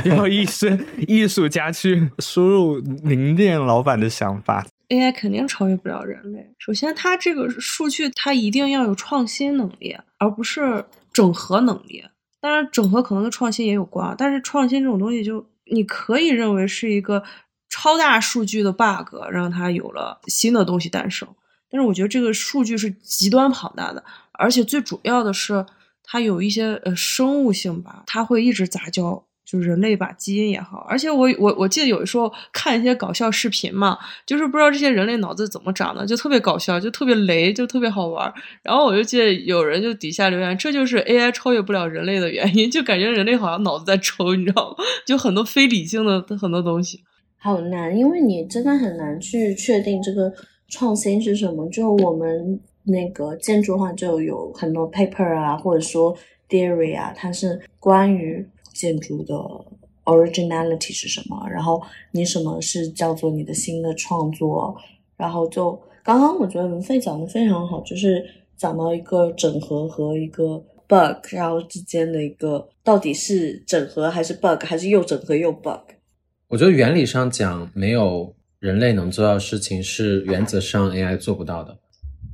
[0.17, 0.67] 要艺术
[1.08, 4.65] 艺术家去输入凝练老板的想法。
[4.89, 6.46] AI 肯定超越不了人类。
[6.60, 12.04] 首先，它这个数据它一定要有创新能力，而不是整合能力。
[12.42, 17.24] 当然，整合可能跟创新也有关，但是创新这种东西就你可以认为是一个
[17.70, 21.28] 超大数据的 bug，让它有了新的东西诞生。
[21.70, 25.66] 但是我觉得这个数据是极端庞大的，而且最主要的是
[26.04, 29.24] 它有一些呃生物性吧，它会一直杂交。
[29.52, 38.34] 就是人类把基因也好，而且我我我记得有的时候看一些搞笑视频嘛，就是不知道这些人类脑子怎么长的，就特别搞笑，就特别雷，就特别好玩。
[38.64, 44.86] 然后我就记得有人就底下留言，这就是 AI 超越不了人类的原因，就感觉人类好像脑子在抽，你知道吗？
[45.06, 47.02] 就很多非理性的很多东西。
[47.38, 50.32] 好难，因为你真的很难去确定这个
[50.70, 51.68] 创新是什么。
[51.68, 56.16] 就我们那个建筑的话，就有很多 paper 啊，或者说
[56.48, 59.36] theory 啊，它是关于建筑的
[60.06, 61.82] originality 是什么，然后
[62.12, 64.76] 你什么是叫做你的新的创作，
[65.16, 68.26] 然后就刚刚我觉得文飞讲的非常好，就是
[68.58, 70.58] 讲到一个整合和一个
[70.88, 75.80] bug，然后之间的一个到底是整合还是 bug，还是又整合又 bug。
[76.48, 81.78] 我觉得原理上讲，没有人类能做到的事情是原则上 AI 做不到的。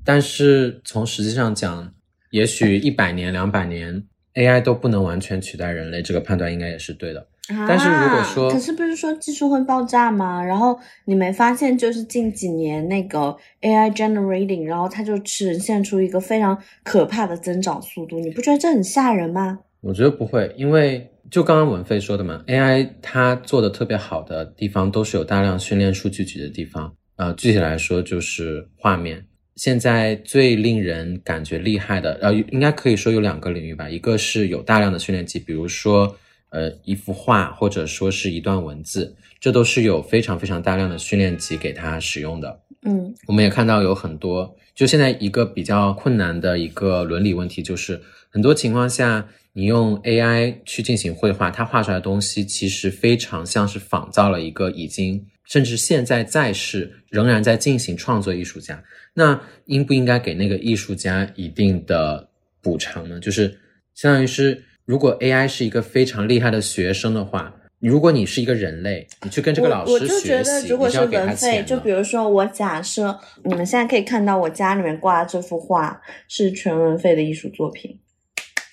[0.04, 1.94] 但是从实际上讲，
[2.32, 4.02] 也许一百年、两百年
[4.38, 7.28] AI 都不能完全取代人类，这个判断应该也是对的。
[7.50, 10.44] 但是如果说啊可是不是说技术会爆炸吗？
[10.44, 19.60] 然后你没发现，就是近几年那个 AI generating，然后它就呈现出一个非常可怕的增长速度，你不觉得这很吓人吗？
[19.82, 26.94] 我觉得不会，因为就刚刚文飞说的嘛，AI 它做的特别好的地方都是有大量训练数据集的地方。
[27.16, 29.26] 呃，具体来说就是画面、
[29.58, 36.16] 现在最令人感觉厉害的，呃，应该可以说有两个领域吧，一个是有大量的训练集，比如说
[36.50, 42.62] 呃一幅画或者说是一段文字，这都是有非常非常大量的训练集给它使用的。
[42.84, 48.00] 嗯我们也看到有很多，就现在一个比较困难的一个伦理问题，就是
[48.30, 58.84] 很多情况下，你用 AI 去进行绘画，它画出来的东西其实非常像是仿造了一个已经甚至现在在世仍然在进行创作艺术家。
[59.14, 62.30] 那应不应该给那个艺术家一定的
[62.62, 63.20] 补偿呢？
[63.20, 63.58] 就是
[63.96, 67.54] 相当于是，如果 AI 是一个非常厉害的学生的话。
[67.80, 78.00] 如果你是一个人类，你去跟这个老师我我就觉学习，得，如果是文费，钱就比如说我假设你们现在可以看到我家里面挂的这幅画是全文费的艺术作品，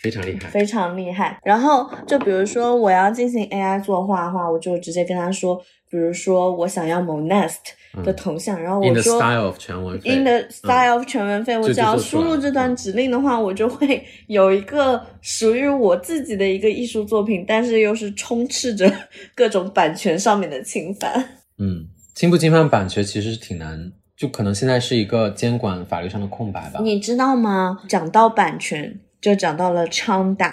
[0.00, 0.48] 非常厉害。
[0.48, 1.38] 非常厉害。
[1.44, 5.62] 然后就比如说我要进行 AI 作画的话，我就直接跟他说，
[5.94, 7.58] 比如说我想要某 Nest
[8.02, 18.92] 的头像，然后 In 我 the 说 style of 全文费 in the 嗯 style of 全文费，我只要输入这段嗯指令的话，我就会有一个属于我自己的一个艺术作品，但是又是充斥着
[19.36, 21.12] 各种版权上面的侵犯。
[21.58, 21.86] 嗯，
[22.16, 26.80] 侵不侵犯版权其实是挺难，就可能现在是一个监管法律上的空白吧。
[26.82, 27.78] 你知道吗？
[27.88, 30.52] 讲到版权，就讲到了昌达。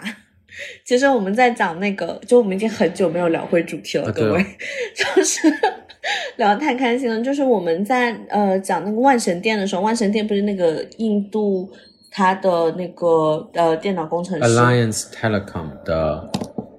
[0.85, 4.45] 其实我们在讲那个，就我们已经很久没有聊回主题了，各位，
[4.95, 5.47] 就是
[6.37, 7.21] 聊得太开心了。
[7.21, 11.69] 就是我们在呃讲那个万神殿的时候，万神殿不是那个印度
[12.11, 14.43] 他的那个呃电脑工程师。
[14.43, 16.29] Alliance Telecom 的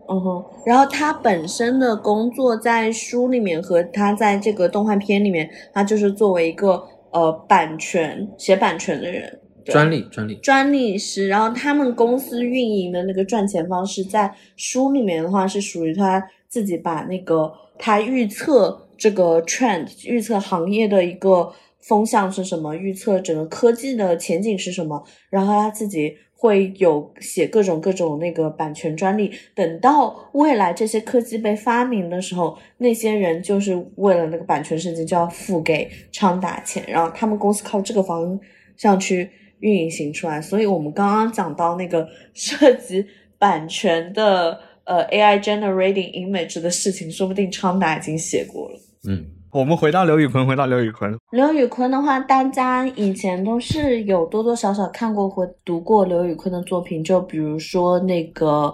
[0.08, 29.32] 嗯哼，然后他本身的工作在书里面和他在这个动画片里面，他就是作为一个呃版权写版权的人，对专利专利，专利师，然后他们公司运营的那个赚钱方式，在书里面的话是属于他自己把那个他预测这个 trend，预测行业的一个风向是什么，预测整个科技的前景是什么，然后他自己会有写各种各种那个版权专利。
[29.54, 38.38] 等到未来这些科技被发明的时候，那些人就是为了那个版权事情就要付给昌达钱，然后他们公司靠这个方
[38.76, 39.30] 向去
[39.62, 40.40] 运营型出来。
[40.40, 43.04] 所以我们刚刚讲到那个涉及
[43.38, 48.78] 版权的呃 AI generating image 的事情，说不定昌达已经写过了。
[49.08, 58.72] 嗯，我们回到刘宇坤，回到刘宇坤，刘宇坤的话，大家以前都是有多多少少看过或读过刘宇坤的作品，就比如说那个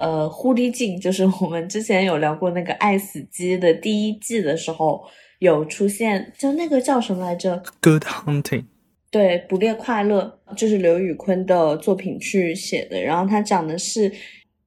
[0.00, 5.04] 呃《狐狸镜》，就是我们之前有聊过那个《爱死机》的第一季的时候
[5.38, 8.64] 有出现，就那个叫什么来着？Good Hunting，
[9.10, 14.12] 对，捕猎快乐就是刘宇坤的作品去写的，然后他讲的是，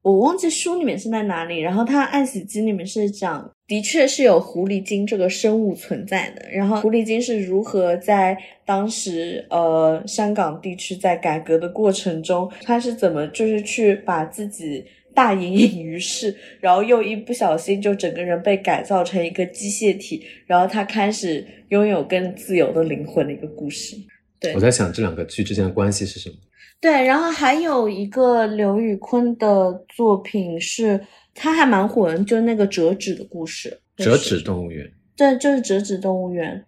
[0.02, 14.84] 我忘记书里面是在哪里，然后他《爱死机》里面是讲，的确是有狐狸精这个生物存在的，然后狐狸精是如何在当时呃香港地区在改革的过程中，他是怎么就是去把自己。
[15.14, 23.94] 大隐隐于市，然后又一不小心就整个人被改造成一个机械体，然后他开始拥有更自由的灵魂的一个故事。
[24.42, 26.36] 对我在想这两个剧之间的关系是什么？
[26.80, 31.00] 对，然后还有一个刘宇坤的作品是，
[31.32, 33.80] 他还蛮火的，就是那个折纸的故事。
[33.96, 36.64] 折纸动物园，对，就是折纸动物园。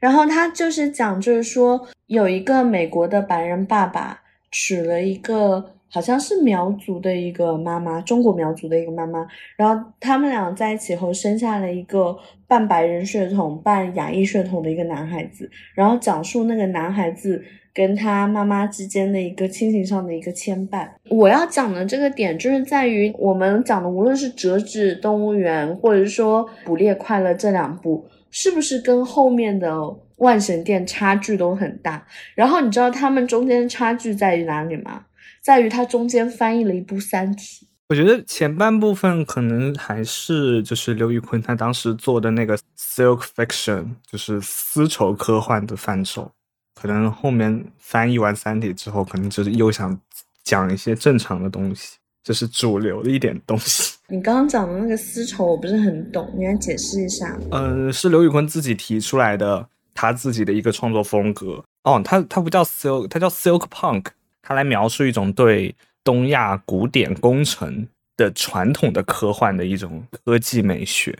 [0.00, 4.20] 然后他就是讲，就是说有一个美国的白人爸爸
[4.50, 9.26] 娶了一个好像是苗族的一个妈妈，中国苗族的一个妈妈，
[9.56, 12.16] 然后他们俩在一起后生下了一个
[12.48, 20.88] 半白人血统、半亚裔血统的一个男孩子，然后讲述那个男孩子跟他妈妈之间的一个亲情上的一个牵绊。
[21.10, 29.70] 我要讲的这个点就是在于我们讲的，无论是《折纸动物园》或者说《捕猎快乐》这两部，是不是跟后面的
[30.16, 32.06] 《万神殿》差距都很大？
[32.34, 35.04] 然后你知道他们中间差距在于哪里吗？
[35.42, 37.66] 在于它中间翻译了一部《三体》。
[37.88, 46.30] 我觉得前半部分可能还是就是刘宇坤他当时做的那个 silk fiction，就是丝绸科幻的范畴。
[46.74, 50.00] 可能后面翻译完《三体》之后，可能就是又想
[50.42, 53.98] 讲一些正常的东西，就是主流的一点东西。
[54.08, 57.38] 你刚刚讲的那个丝绸我不是很懂，你来解释一下。
[57.50, 61.62] 嗯，是刘宇坤自己提出来的，他自己的一个创作风格。
[61.84, 64.06] 哦，他他不叫 silk，他叫 silk punk，
[64.42, 65.74] 他来描述一种对
[66.04, 67.86] 东亚古典工程
[68.16, 71.16] 的传统的科幻的一种科技美学。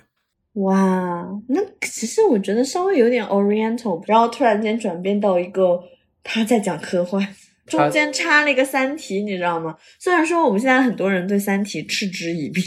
[0.55, 5.83] 哇，那其实我觉得稍微有点 Oriental，然后突然间转变到一个
[6.23, 7.27] 他在讲科幻，
[7.65, 9.77] 中间插了一个《三体》，你知道吗？
[9.99, 12.61] 虽然说我们现在很多人对《三体》嗤之以鼻，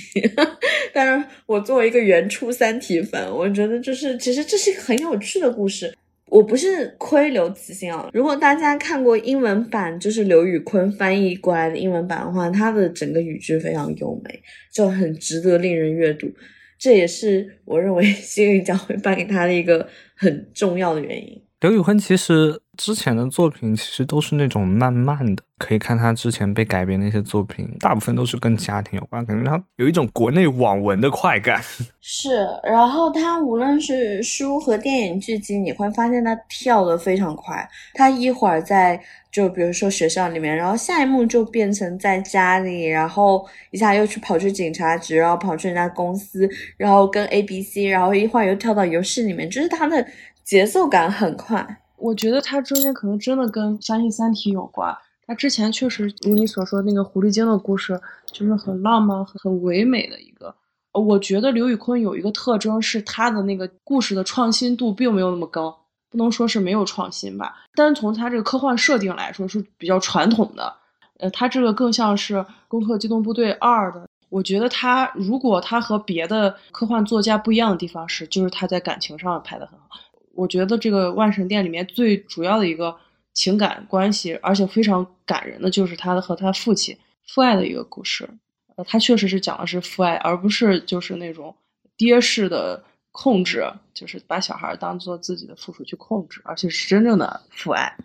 [0.92, 5.96] 但是我作为一个原初《三体》粉，我觉得就是其实这是一个很有趣的故事。
[6.36, 16.30] 我不是亏刘慈欣啊，如果大家看过英文版，就是刘宇坤翻译过来的英文版的话，他的整个语句非常优美，就很值得令人阅读。
[16.78, 21.42] 这也是我认为幸运奖会颁给他的一个很重要的原因。
[21.62, 31.62] 刘宇坤其实之前的作品其实都是那种慢慢的，可以看他之前被改编的一些作品，大部分都是跟家庭有关，感觉他有一种国内网文的快感。
[32.02, 37.68] 是，然后他无论是书和电影剧集，你会发现他跳得非常快。
[37.94, 39.02] 他一会儿在
[39.32, 46.48] 就比如说学校里面，然后下一幕就变成在家里，然后一下又去跑去警察局，然后跑去人家公司，
[46.78, 50.06] 然后跟 A B C，然后一会儿又跳到游戏里面，就是他的
[50.46, 51.82] 节奏感很快。
[51.98, 54.96] 我觉得它中间可能真的跟相信《三体》有关。
[55.26, 58.00] 它之前确实如你所说那个狐狸精的故事，
[58.32, 60.54] 就是很浪漫、很唯美的一个。
[60.94, 65.76] 我觉得刘宇坤有一个特征是他的那个故事的创新度并没有那么高，
[66.12, 67.56] 不能说是没有创新吧。
[67.74, 70.72] 单从他这个科幻设定来说是比较传统的。
[71.18, 72.36] 呃，他这个更像是
[72.68, 74.08] 《攻克机动部队二》的。
[74.30, 79.98] 我觉得他如果他和别的科幻作家不一样的地方是，就是他在感情上拍的很好。
[80.36, 82.96] 我觉得这个《万神殿》里面最主要的一个
[83.34, 88.30] 情感关系，而且非常感人的，就是他的和他父亲父爱的一个故事。
[88.76, 91.56] 呃，他确实是讲的是父爱，而不是就是那种
[91.96, 97.96] 爹式的控制，就是把小孩当做自己的附属去控制，而且是真正的父爱。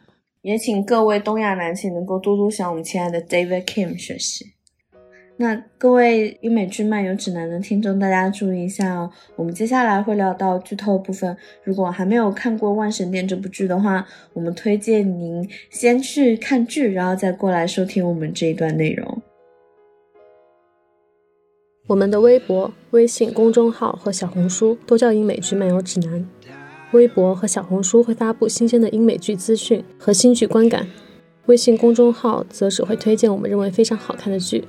[0.43, 4.53] 也请各位东亚男性能够多多向我们亲爱的 David Kim 学习。
[5.41, 9.11] 那各位英美剧漫游指南的听众，大家注意一下哦。
[9.37, 11.35] 我们接下来会聊到剧透部分，
[11.65, 19.23] 如果还没有看过《万神殿》这部剧的话，我们推荐您先去看剧，然后再过来收听我们这一段内容。
[21.87, 26.29] 我们的微博、微信公众号和小红书都叫英美剧漫游指南。
[26.93, 30.87] 微博和小红书会发布新鲜的英美剧资讯和新剧观感，
[31.47, 34.69] 微信公众号则只会推荐我们认为非常好看的剧。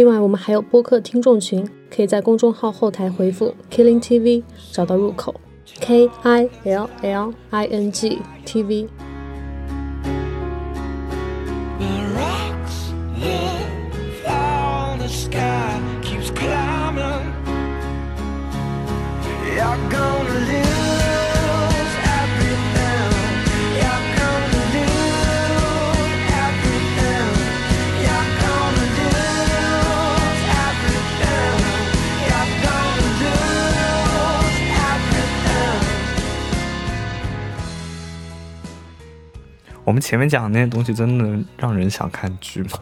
[0.00, 1.62] 另外，我们还有播客听众群，
[1.94, 4.42] 可以在公众号后台回复 “Killing TV”
[4.72, 5.38] 找到入口
[5.78, 8.88] ，K I L L I N G T V。
[39.90, 42.78] 我们前面讲的那些东西，真的让人想看剧吗？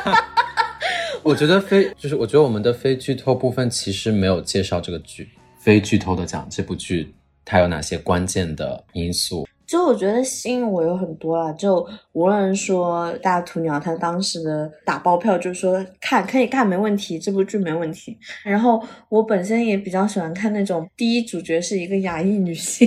[1.24, 9.48] 我觉得非就是我觉得我们的非剧透部分其实没有介绍这个剧，非剧透的讲这部剧它有哪些关键的因素。
[9.66, 18.14] 就我觉得吸引我有很多啦，就无论说大屠鸟他当时的打包票，就是说看可以看没问题，这部剧没问题。
[18.42, 22.86] 然后我本身也比较喜欢看那种第一主角是一个亚裔女性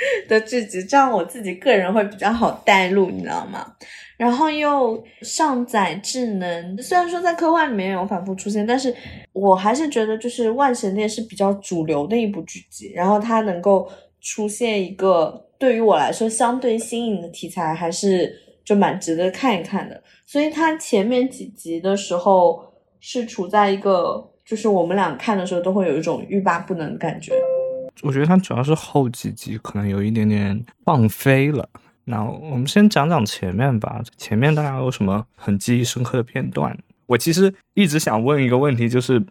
[0.28, 3.74] 的剧集，这样我自己个人会比较好带入，你知道吗？
[4.16, 8.94] 然后又上载智能，虽然说在科幻里面有反复出现，但是
[9.32, 13.90] 我还是觉得就是《万神殿》是比较主流的一部剧集，然后它能够
[14.20, 18.30] 出现一个对于我来说相对新颖的题材，还是
[18.62, 20.02] 就蛮值得看一看的。
[20.26, 22.62] 所以它前面几集的时候
[23.00, 27.32] 是处在一个，就是我们俩看的时候都会有一种欲罢不能的感觉。
[28.02, 31.68] 我觉得它主要是后几集可能有一点点放飞了。
[32.04, 36.76] 那我们先讲讲前面吧，前面大家有什么很记忆深刻的片段？
[37.06, 39.22] 我其实一直想问一个问题，就是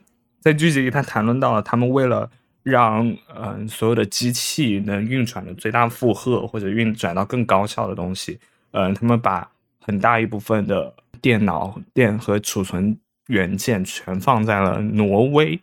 [0.41, 2.29] 在剧集里他谈论到了他们为了
[2.63, 3.05] 让
[3.35, 8.39] 嗯、所有的机器能运转的最大负荷或者运转到更高效的东西，
[8.71, 9.49] 嗯、他们把
[9.79, 12.97] 很大一部分的电脑电和储存
[13.27, 15.59] 元件全放在了挪威。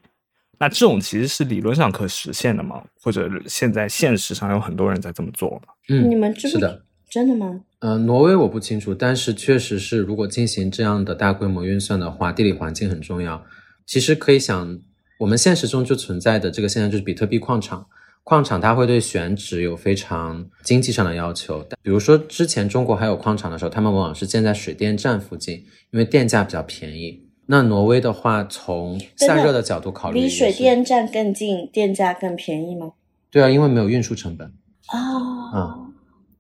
[0.59, 2.83] 那这种其实是理论上可实现的吗？
[3.03, 5.73] 或者现在现实上有很多人在这么做吗？
[5.89, 7.61] 嗯，你们知不是的，真的吗？
[7.81, 13.45] 呃，挪威我不清楚，但是确实是，如果进行这样的大规模运算的话，地理环境很重要。
[13.85, 14.81] 其实可以想，
[15.21, 17.87] 我们现实中就存在的这个现象就是比特币矿场，
[18.25, 21.65] 矿场它会对选址有非常经济上的要求。
[21.83, 27.26] 比如说之前中国还有矿场的时候，他们往往是建在水电站附近，因为电价比较便宜。
[27.47, 32.93] 那挪威的话，从散热的角度考虑，离水电站更近，电价更便宜吗？
[33.31, 34.47] 对啊，因为没有运输成本。
[34.87, 35.83] 啊、嗯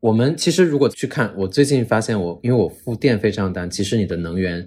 [0.00, 4.64] 我们其实如果去看，我最近发现我，因为我付电费账单，其实你的能源，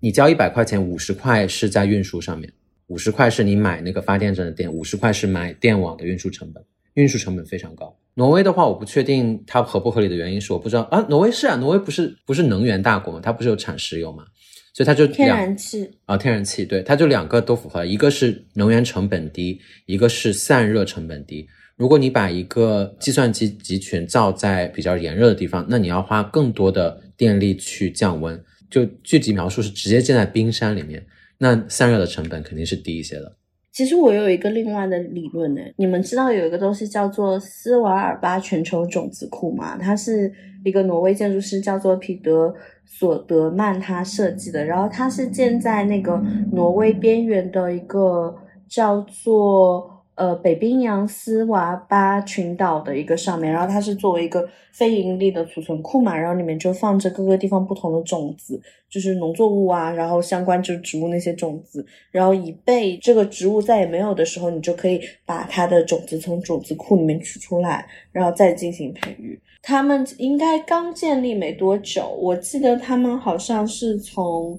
[0.00, 2.52] 你交一百块钱，五十块是在运输上面，
[2.88, 6.62] 五十块是你买那个发电站的电，五十块是买电网的运输成本，
[6.94, 7.96] 运输成本非常高。
[8.14, 11.00] 挪威的话，我不确定它合不合理的原因是我不知道啊。
[11.08, 14.24] 挪威是啊，挪威不是不是能源大国嘛，它不是有产石油嘛，
[14.72, 21.46] 所以它就天然气，啊，天然气，对，它就两个都符合，一个是能源成本低，一个是散热成本低。
[21.76, 28.42] 如果你把一个计算机集群造在比较炎热的地方，那你要花更多的电力去降温。
[28.70, 31.04] 就具体描述是直接建在冰山里面，
[31.36, 33.36] 那散热的成本肯定是低一些的。
[33.72, 39.78] 其实我有一个另外的理论呢，你们知道有一个东西叫做斯瓦尔巴全球种子库吗？
[39.78, 40.30] 它是
[40.62, 42.54] 一个挪威建筑师叫做彼得
[42.84, 48.34] 索德曼他设计的，然后它是建在那个挪威边缘的一个
[48.68, 58.60] 叫做呃北冰洋斯瓦巴群岛的一个上面，然后它是作为一个非盈利的储存库嘛，然后里面就放着各个地方不同的种子，
[58.90, 69.40] 就是农作物啊，然后相关就是植物那些种子，然后以备这个植物再也没有的时候，你就可以把它的种子从种子库里面取出来，然后再进行培育。
[69.62, 74.58] 他们应该刚建立没多久，我记得他们好像是从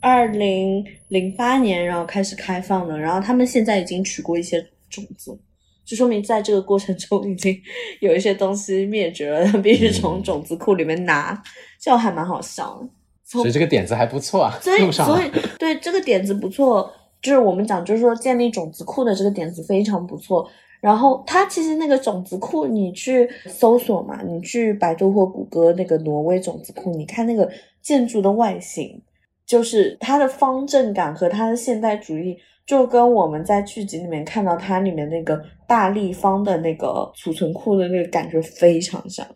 [0.00, 5.38] 二零零八年然后开始开放的，然后他们现在已经取过一些种子。
[5.84, 7.56] 就说明在这个过程中已经
[8.00, 11.42] 有一些东西灭绝了， 必须从种子库里面拿，
[11.80, 12.88] 这样还蛮好笑的。
[13.24, 20.48] 所以这个点子还不错啊，所以所以对这个点子不错，就是我们讲就是说建立种子库的这个点子非常不错。
[20.80, 27.50] 然后它其实那个种子库，你去搜索嘛，你去百度或谷歌那个挪威种子库，你看那个
[27.82, 29.02] 建筑的外形，
[29.44, 32.38] 就是它的方正感和它的现代主义，
[32.70, 39.26] 就跟我们在剧集里面看到它里面那个大立方的那个储存库的那个感觉非常像，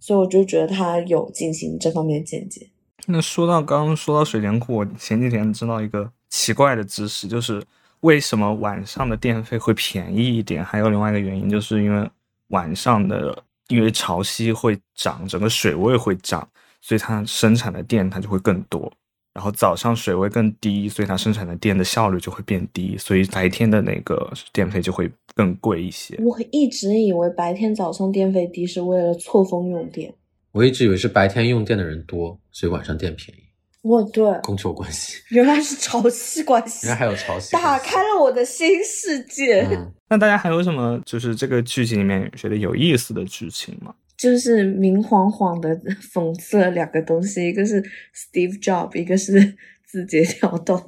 [0.00, 2.66] 所以我就觉得它有进行这方面的见解。
[3.06, 7.62] 那说到刚刚说到水电库，我前几天知道一个奇怪的知识，就是
[8.00, 10.64] 为什么晚上的电费会便宜一点？
[10.64, 12.10] 还有另外一个原因，就是因为
[12.48, 13.36] 晚上的
[13.68, 16.48] 因为潮汐会涨，整个水位会涨，
[16.80, 18.90] 所以它生产的电它就会更多。
[19.34, 26.16] 然后早上水位更低，所以它生产的电的效率就会变低，所以白天的那个电费就会更贵一些。
[26.18, 30.12] 我一直以为白天早上电费低是为了错峰用电。
[30.52, 35.16] 我一直以为是白天用电的人多，所以晚上电便宜，哦，对，供求关系。
[35.34, 39.62] 原来是潮汐关系，原来还有潮汐打开了我的新世界。
[39.70, 43.94] 嗯，那大家还有什么就是这个剧情里面觉得有意思的剧情吗？
[44.22, 45.76] 就是明晃晃的
[46.14, 47.82] 讽刺了两个东西，一个是
[48.14, 50.80] Steve Jobs，一个是 字节跳动。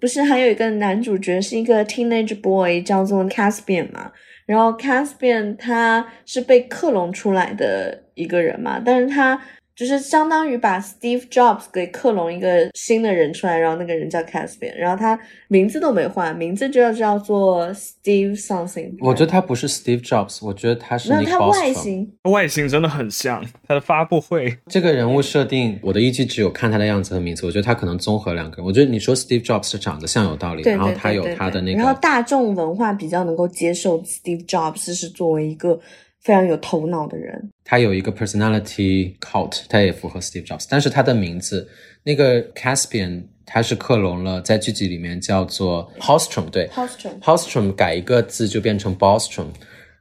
[0.00, 4.12] 不是还有一个男主角是一个 teenage boy 叫做 Caspian 嘛？
[4.46, 9.40] 然后 Caspian 他是被克隆出来的一个人嘛，但是他
[9.76, 15.16] 就是相当于把 Steve Jobs 给克隆一个新的人出来，然后那个人叫 Caspian，然后他
[15.48, 18.96] 名字都没换，名字就要叫做 Steve something。
[19.00, 21.72] 我觉得他不是 Steve Jobs，我觉得他是没有 Nick 他外。
[21.76, 28.64] 形外形真的很像，他的发布会这个人物设定，我的依据只有看他的样子和名字，我觉得他可能综合两个人。
[28.64, 35.78] 我觉得你说 Steve Jobs 是长得像有道理，对，然后他有他的那个，然后大众文化比较能够接受 Steve Jobs 是作为一个
[36.26, 37.50] 非常有头脑的人。
[37.62, 41.68] 他有一个 personality cult，他也符合 Steve Jobs，但是他的名字
[42.02, 49.46] 那个 Caspian，他是克隆了，在剧集里面叫做 Hostrom，对 Hostrom Hostrom 改一个字就变成 Bostrom。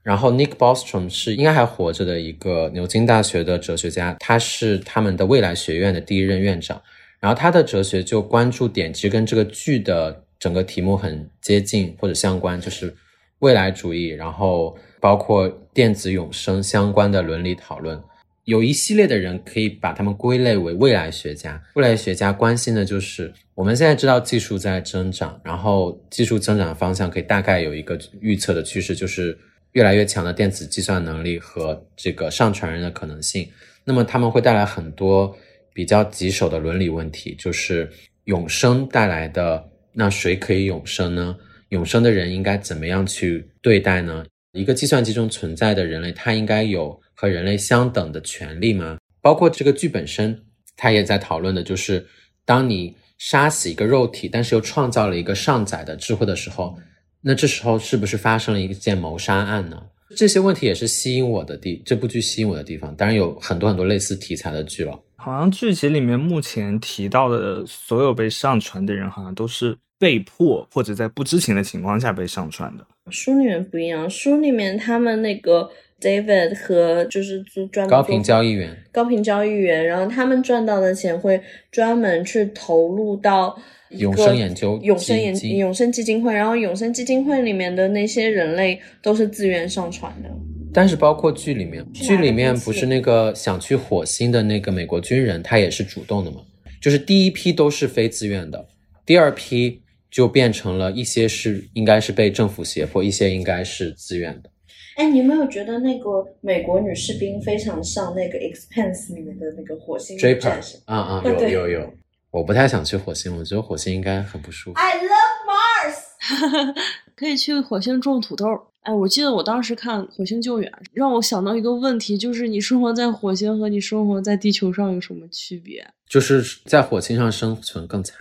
[0.01, 6.81] 然后 Nick Bostrom 是应该还活着的一个牛津大学的哲学家，他是他们的未来学院的第一任院长。
[7.19, 12.95] 然后他的哲学就关注点其实跟这个剧的整个题目很接近或者相关，就是
[13.39, 18.01] 未来主义，然后包括电子永生相关的伦理讨论。
[18.45, 21.61] 有一系列的人可以把他们归类为未来学家。
[21.73, 29.37] 未来学家关心的就是我们现在知道技术在增长，然后技术增长的方向可以大概有一个预测的趋势，就是
[29.73, 33.45] 越来越强的电子计算能力和这个上传人的可能性。
[33.83, 35.35] 那么他们会带来很多
[35.73, 37.91] 比较棘手的伦理问题，就是
[38.23, 39.61] 永生带来的
[39.91, 41.35] 那谁可以永生呢？
[41.69, 44.23] 永生的人应该怎么样去对待呢？
[44.55, 48.97] 一个计算机中存在的人类，他应该有和人类相等的权利吗？
[49.21, 50.43] 包括这个剧本身，
[50.77, 52.07] 他也在讨论的就是，
[52.45, 56.77] 当你杀死一个肉体，但是又创造了一个上载的智慧的时候，
[57.21, 59.81] 那这时候是不是发生了一件谋杀案呢？
[60.15, 62.95] 这些问题也是吸引我的地，这部剧吸引我的地方。
[62.95, 64.97] 当然有很多很多类似题材的剧了。
[65.17, 72.85] 好像剧集里面目前提到的所有被上传的人，好像都是被迫或者在不知情的情况下被上传的。
[73.11, 75.69] 书里面不一样，书里面他们那个
[76.01, 81.39] David 和就是做专门高频交易员，高频交易员，然后他们赚到的钱会
[81.71, 83.55] 专门去投入到
[83.89, 90.29] 永生研究永生研永生基金会，然后永生基金会里面的那些人类都是自愿上传的，
[90.73, 96.37] 但是包括剧里面，剧里面不是那个想去火星的那个美国军人，他也是主动的嘛？
[96.81, 98.67] 就是第一批都是非自愿的，
[99.05, 99.79] 第二批
[100.15, 104.49] 就变成了一些是应该是被政府胁迫，一些应该是自愿的。
[104.95, 111.93] 哎，你有没有觉得那个美国女士兵非常像那个《Expanse》里面的那个火星 Draper 战士啊啊，对对有有有，
[112.31, 114.79] 我不太想去火星，我觉得火星应该很不舒服。
[114.79, 116.75] ？I love Mars。
[117.17, 118.45] 可以去火星种土豆。
[118.83, 125.85] 哎，我记得我当时看《火星救援》，让我想到一个问题，就是你生活在火星和你生活在地球上有什么区别？
[126.07, 128.15] 就是在火星上生存更惨，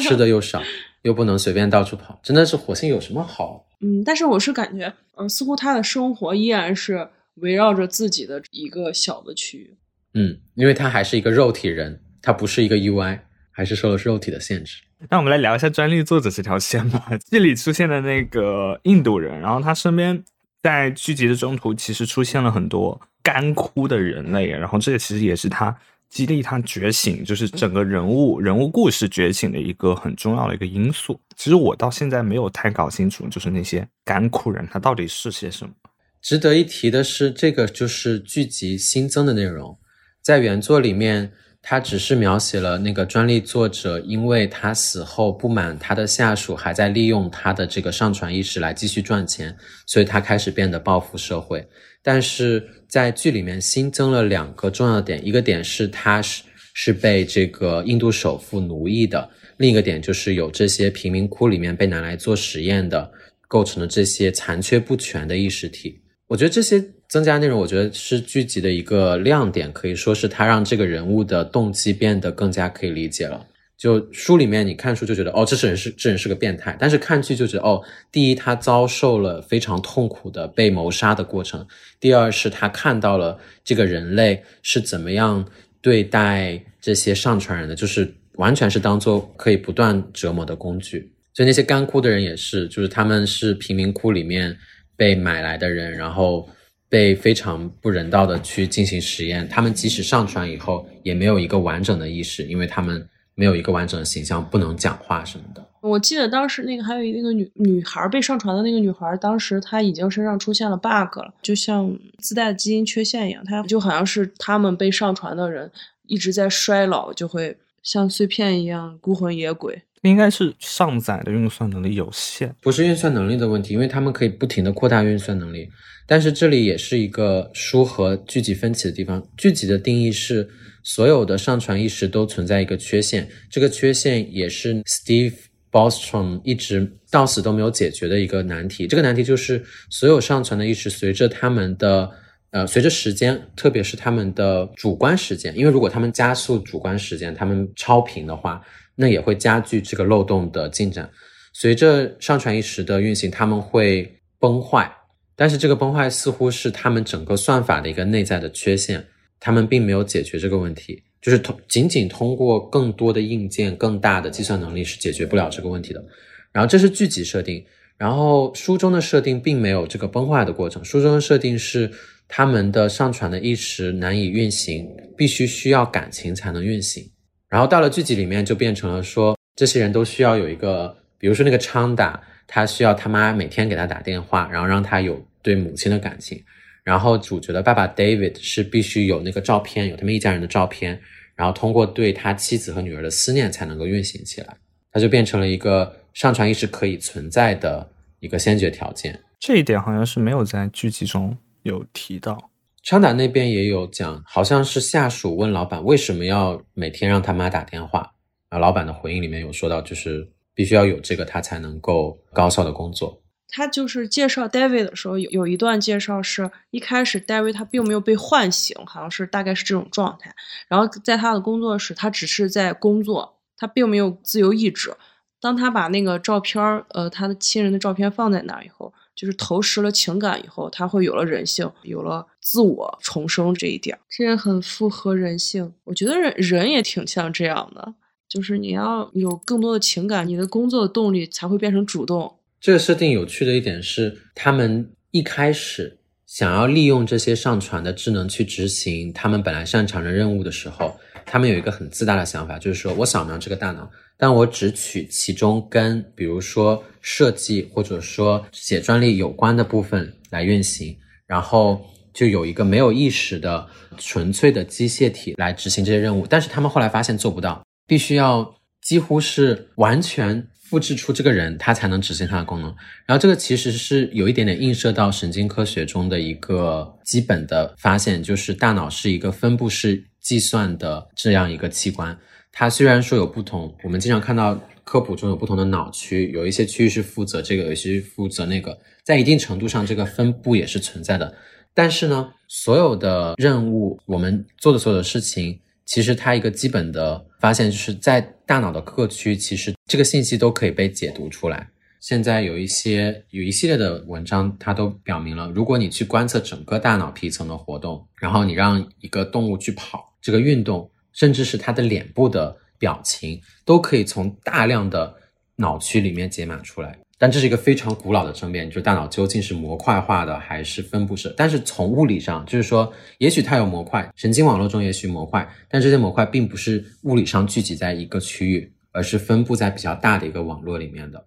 [0.00, 0.60] 吃的又少，
[1.02, 3.66] 又不能随便到处跑，真的是火星有什么好？
[3.80, 9.76] 嗯，但是我是感觉，嗯、似乎他的生活依然是围绕着自己的一个小的区域。
[10.14, 13.20] 嗯，因为他还是一个肉体人，他不是一个 UI，
[13.50, 14.82] 还是受了肉体的限制。
[15.08, 17.08] 那我们来聊一下专利作者这条线吧。
[17.30, 20.24] 这里出现的那个印度人，然后他身边
[20.60, 25.78] 在剧集的中途其实出现了很多干枯的人类，然后这个其实也是他
[26.10, 31.20] 激励他觉醒，就是整个人物人物故事觉醒的一个很重要的一个因素。
[31.36, 35.72] 其实我到现在没有太搞清楚，就是那些甘苦人他到底是些什么。
[36.20, 39.78] 值得一提的是，这个就是剧集新增的内容，
[40.20, 41.30] 在原作里面，
[41.62, 49.56] 他只是描写了那个专利作者，因为他死后不满他的下属还在利用他的这个上传意识来继续赚钱，
[49.86, 51.64] 所以他开始变得报复社会。
[52.02, 63.10] 但是在剧里面新增了两个重要点，一个点是他是是被这个印度首富奴役的，另一个点就是有这些贫民窟里面被拿来做实验的，
[63.46, 66.00] 构成了这些残缺不全的意识体。
[66.28, 73.44] 我觉得这些增加内容，我觉得是剧集的一个亮点，可以说是它让这个人物的动机变得更加可以理解了。
[73.78, 81.64] 就书里面你看书就觉得哦，这是人是这人是个变态，但是看剧就觉得哦，第一他遭受了非常痛苦的被谋杀的过程，
[82.00, 85.48] 第二是他看到了这个人类是怎么样
[85.80, 91.12] 对待这些上传人的，就是完全是当做可以不断折磨的工具。
[91.32, 94.56] 所以那些干枯的人也是，就是他们是贫民窟里面
[94.96, 96.48] 被买来的人，然后
[96.88, 99.48] 被非常不人道的去进行实验。
[99.48, 103.08] 他们即使上传以后，也没有一个完整的意识，因为他们
[103.38, 105.64] 没有一个完整的形象，不能讲话什么的。
[105.80, 115.70] 我记得当时那个还有一那个女女孩儿被上传的那个女孩儿，当时她已经身上出现了 bug 了，就像自带基因缺陷一样，她就好像是他们被上传的人
[116.08, 119.80] 一直在衰老，就会像碎片一样孤魂野鬼。
[120.02, 125.68] 应该是上载的运算能力有限，不是运算能力的问题，因为他们可以不停的扩大运算能力。
[126.06, 129.22] 但是这里也是一个书和剧集分歧的地方。
[129.36, 130.48] 剧集的定义是
[130.88, 135.34] 所有的上传意识都存在一个缺陷，这个缺陷也是 Steve
[135.70, 138.86] Bostrom 一直到死都没有解决的一个难题。
[138.86, 142.10] 这个难题就是所有上传的意识随着他们的
[142.52, 148.62] 呃随着时间，特别是他们的主观时间，因为如果他们加速主观时间，他们超频的话，
[148.94, 151.06] 那也会加剧这个漏洞的进展。
[151.52, 154.90] 随着上传意识的运行，他们会崩坏，
[155.36, 159.04] 但是这个崩坏似乎是他们整个算法的一个内在的缺陷，
[159.40, 166.04] 他们并没有解决这个问题，就是通仅仅通过更多的硬件、更大的计算能力是解决不了这个问题的。
[166.52, 167.64] 然后这是剧集设定，
[167.96, 171.90] 然后书中的设定并没有这个崩坏的过程，书中的设定是
[172.26, 177.08] 他们的上传的意识难以运行，必须需要感情才能运行。
[177.48, 186.42] 然后到了剧集里面，就变成了说，这些人都需要有一个，比如说那个昌达，他需要他妈每天给他打电话，然后让他有对母亲的感情。
[186.88, 190.98] 然后主角的爸爸 David 是必须有那个照片，有他们一家人的照片，
[191.36, 194.56] 然后通过对他妻子和女儿的思念才能够运行起来。
[194.90, 197.86] 它就变成了一个上传意识可以存在的
[198.20, 199.20] 一个先决条件。
[199.38, 202.50] 这一点好像是没有在剧集中有提到。
[202.82, 208.10] 昌达那边也有讲，好像是下属问老板为什么要每天让他妈打电话，
[208.48, 213.22] 啊，老板的回应里面有说到，就是必须要有这个，他才能够高效的工作。
[213.48, 220.34] 他就是介绍 David 的时候，有有一段介绍是一开始 David 他并没有被唤醒，好像是大概是这种状态。
[220.68, 224.94] 然后在他的工作室，他只是在工作，他并没有自由意志。
[225.40, 235.72] 当他把那个照片儿，呃，他的亲人的照片放在那儿以后，就是投食了情感以后，他会有了人性，有了自我重生这一点，这也很符合人性。
[235.84, 237.94] 我觉得人人也挺像这样的，
[238.28, 242.37] 就是你要有更多的情感，你的工作的动力才会变成主动。
[242.60, 260.96] 这个设定有趣的一点是，他们一开始想要利用这些上传的智能去执行他们本来擅长的任务的时候，他们有一个很自大的想法，就是说我扫描这个大脑，但我只取其中跟比如说设计或者说写专利有关的部分来运行，
[261.26, 261.80] 然后
[262.12, 266.26] 就有一个没有意识的纯粹的机械体来执行这些任务。
[266.26, 272.74] 但是他们后来发现做不到，必须要几乎是完全复制出这个人，他才能执行他的功能。
[273.06, 282.16] 然后这个其实是有一点点映射到神经科学中的一个基本的发现，就是大脑是一个分布式计算的这样一个器官。
[282.52, 291.34] 它虽然说有不同，我们经常看到科普中有不同的脑区，有一些区域是负责这个，有一些负责那个，在一定程度上，这个分布也是存在的。
[291.72, 301.66] 但是呢，所有的任务，我们做的所有的事情，其实它一个基本的发现就是在大脑的各区，其实这个信息都可以被解读出来。
[301.98, 315.14] 现在有一些有一系列的文章，它都表明了，如果你去观测整个大脑皮层的活动，然后你让一个动物去跑这个运动，甚至是它的脸部的表情，都可以从大量的
[315.56, 316.98] 脑区里面解码出来。
[317.18, 321.34] 但这是一个非常古老的争辩，就是大脑究竟是模块化的还是分布式？
[321.36, 331.26] 但是从物理上，就是说，也许它有模块，神经网络中也许模块，但这些模块并不是物理上聚集在一个区域，而是分布在比较大的一个网络里面的。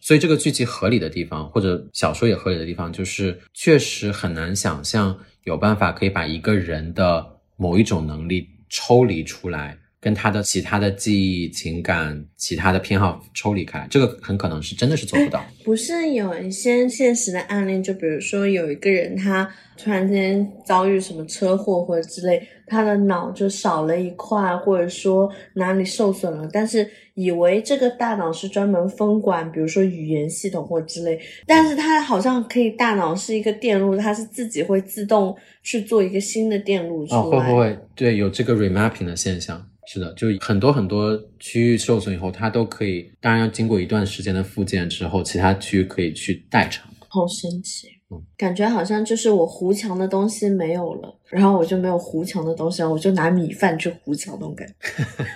[0.00, 7.24] 所以这个聚集合理的地方，或者小说也合理的地方，就是确实很难想象有办法可以把一个人的
[7.56, 15.40] 某一种能力抽离出来，跟他的其他的记忆、情感、其他的偏好抽离开，这个很可能是真的是做不到。
[15.64, 26.84] 不是有一些现实的案例，就比如说有一个人他突然间遭遇什么车祸或者之类，他的脑就少了一块，或者说哪里受损了，但是
[27.14, 37.20] 以为这个大脑是专门分管，比如说语言系统或之类，但是他好像可以大脑是一个电路，它是自己会自动去做一个新的电路出来。
[37.20, 39.64] 哦，会不会对有这个 remapping 的现象？
[39.86, 46.88] 是的，就很多很多区域受损以后，它都可以，当然要经过一段时间的复健之后，其他区域可以去代偿。
[47.08, 54.74] 好神奇嗯，感觉好像就是我糊墙的东西没有了，然后我就没有糊墙的东西了，我就拿米饭去糊墙那种感觉。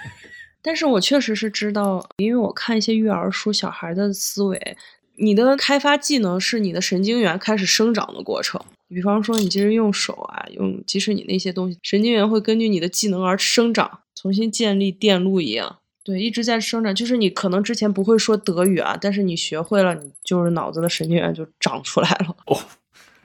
[0.62, 4.76] 但是我确实是知道，因为我看一些育儿书，小孩的思维，
[5.16, 8.60] 你的开发技能是你的神经元开始生长的过程。
[8.88, 15.78] 比方说，你其实用手啊，用即使你那些东西，神经元会根据你的技能而生长，重新建立电路一样。
[16.04, 16.94] 对，一直在生长。
[16.94, 22.36] 就是你可能之前不会说德语啊，但是你学会了，你就是脑子的神经元就长出来了。
[22.46, 22.58] 哦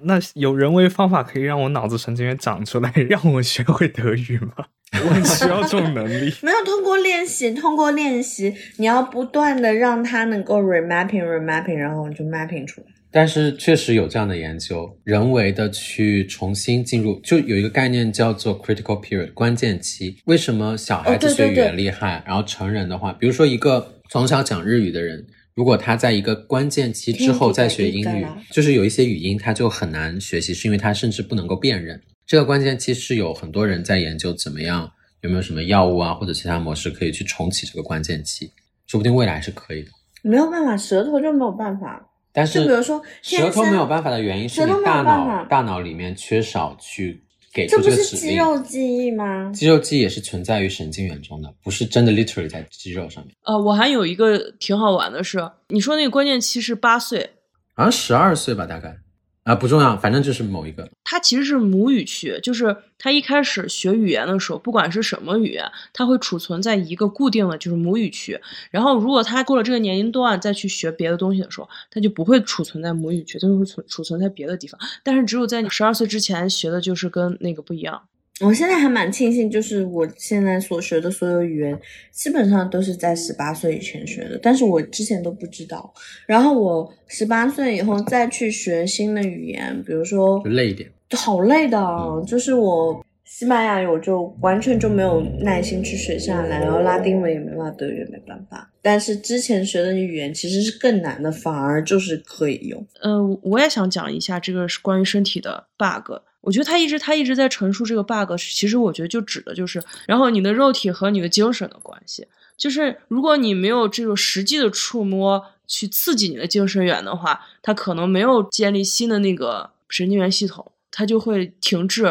[0.03, 4.65] 那有人为方法可以让我脑子神经元长出来，让我学会德语吗？
[4.93, 6.33] 我很需要这种能力。
[6.41, 12.87] 没有通过练习，通过练习，你要不断的让它能够 remapping remapping，然后就 mapping 出来。
[13.11, 20.15] 但是确实有这样的研究，人为的去重新进入，就有一个概念叫做 critical period 关键期。
[20.25, 32.01] 为什么小孩子学语言对厉害，然后成人的话，比如说一个从小讲日语的人，如果他在一个关键期之后再学英语就是有一些语音他就很难学习，是因为他甚至不能够辨认。
[32.25, 34.89] 这个关键期是有很多人在研究怎么样，
[35.19, 38.49] 有没有什么药物啊或者其他模式可以去重启这个关键期，
[38.87, 39.89] 说不定未来是可以的。
[40.21, 42.07] 没有办法，舌头就没有办法。
[42.33, 47.21] 但是就比如说舌头没有办法的原因是你大脑大脑里面缺少去
[47.53, 48.19] 给这不出这个指令。
[48.21, 49.51] 是肌肉记忆吗？
[49.53, 53.35] 肌肉记忆也是存在于神经元中的，不是真的 literally 在肌肉上面。
[53.43, 57.31] 呃，我还有一个挺好玩的是，你说那个关键期是八岁，
[57.73, 58.95] 好像十二岁吧，大概
[59.43, 60.87] 啊不重要，反正就是某一个。
[61.03, 68.39] 它其实是母语区，就是他一开始学语言的时候，不管是什么语言，它会储存在一个固定的就是母语区。
[68.69, 74.79] 然后，如果他过了这个年龄段再去学别的东西的时候，他就不会储存在母语区，它就会储储存在别的地方。
[75.03, 78.03] 但是，只有在你十二岁之前学的，就是跟那个不一样。
[78.39, 81.79] 我现在还蛮庆幸，就是我现在所学的所有语言，
[82.11, 85.93] 基本上都是在十八岁以前学的，但是我之前都不知道。
[86.25, 90.89] 然后我十八岁以后再去学新的语言，比如说就累一点。
[91.11, 91.79] 好累的
[92.25, 98.71] 就是我西班牙语我就完全就没有耐心去学下来，然后拉丁文也没办法，德语也没办法。
[98.81, 102.83] 但是之前学的语言其实是更难的，反而就是可以用。
[103.01, 106.13] 呃，我也想讲一下这个是关于身体的 bug。
[106.41, 112.27] 我觉得他一直他一直在陈述这个 bug，其实我觉得就指的就是，然后你的肉体和你的精神的关系，
[112.57, 122.03] 就是如果你没有这种实际的触摸去刺激你的精神源的话，它可能没有建立新的那个神经元系统，它就会停滞，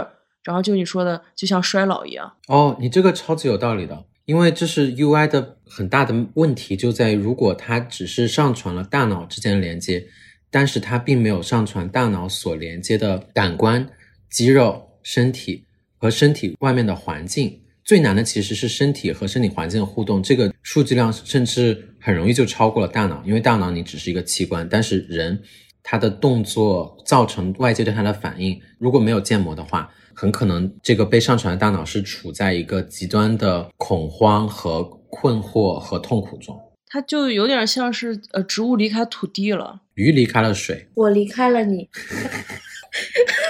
[0.45, 2.33] 然后就你说的，就像衰老一样。
[2.47, 10.07] 哦，你这个超级有道理的，因为这是 UI 的很大的问题，就在于如果它只是上传了大脑之间的连接，
[10.51, 13.87] 但是它并没有上传大脑所连接的感官、
[14.31, 15.66] 肌肉、身体
[15.99, 17.61] 和身体外面的环境。
[17.83, 25.43] 最难的其实是身体和身体环境的互动，这个数据量甚至很容易就超过了大脑，因为大脑你只是一个器官，但是人
[25.83, 36.57] 他的动作造成外界对他的反应，如果没有建模的话，很可能这个被上传的大脑是处在一个极端的恐慌和困惑和痛苦中。
[36.87, 41.89] 它就有点像是呃植物离开土地了，鱼离开了水，我离开了你，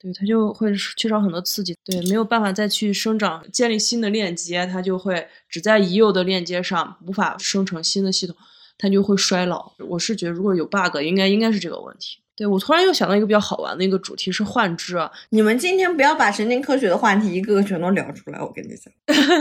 [0.00, 8.34] 对，它就会缺少很多刺激，对，没有办法再去生长、建立新的链接，它就会只在已有的链接上无法生成新的系统，
[8.78, 9.72] 它就会衰老。
[9.86, 12.16] 我是觉得如果有 bug，应该应该是这个问题。
[12.34, 18.90] 对我突然又想到一个比较好玩的一个主题是幻肢啊，你们今天不要把神经科学的话题一个个全都聊出来，我跟你讲。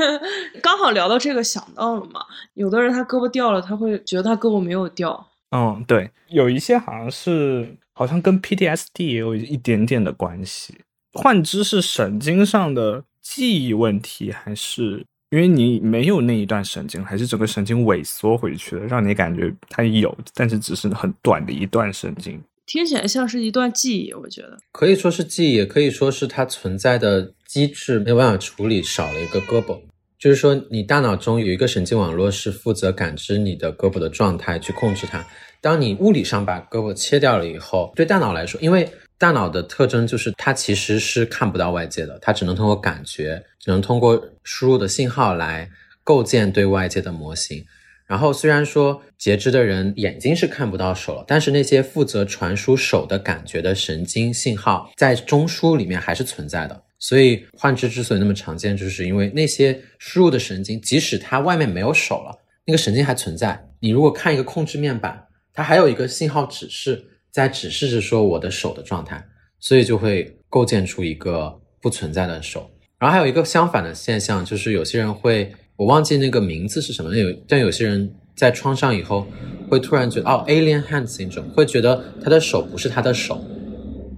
[0.62, 2.20] 刚好聊到这个想到了嘛，
[2.56, 10.74] 有的人他胳膊掉了，他会觉得他胳膊没有掉，嗯，对，有一些好像是好像跟 PTSD 也有一点点的关系。
[11.12, 22.42] 幻肢是神经上的记忆问题，还是因为你没有那一段神经，还是整个神经萎缩回去了，让你感觉它有，但是只是很短的一段神经？
[22.66, 24.58] 听起来像是一段记忆，我觉得。
[24.72, 29.78] 可以说是记忆，也可以说是它存在的机制没有办法处理，少了一个胳膊。
[30.18, 35.26] 就是说，你大脑中有一个神经网络是负责感知你的胳膊的状态，去控制它。
[35.62, 45.70] 当你物理上把胳膊切掉了以后，对大脑来说，因为大脑的特征就是它其实是看不到外界的，它只能通过感觉，只能通过输入的信号来
[46.04, 47.64] 构建对外界的模型。
[48.08, 56.82] 然后虽然说截肢的人眼睛是看不到手了，但是那些负责传输手的感觉的神经信号在中枢里面还是存在的。
[56.98, 62.36] 所以幻肢之所以那么常见，就是因为那些输入的神经，即使它外面没有手了，
[62.66, 63.64] 那个神经还存在。
[63.80, 69.24] 你如果看一个控制面板，它还有一个信号指示在指示着说我的手的状态，
[69.60, 72.70] 所以就会构建出一个不存在的手。
[72.98, 79.28] 然后还有一个相反的现象，就是有些人会，我忘记那个名字是什么，有但有些人在创伤以后
[79.70, 83.44] 会突然觉得哦，alien hand syndrome，会觉得他的手不是他的手，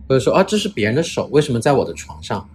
[0.08, 2.50] 或者说啊这是别人的手，为什么在我的床上？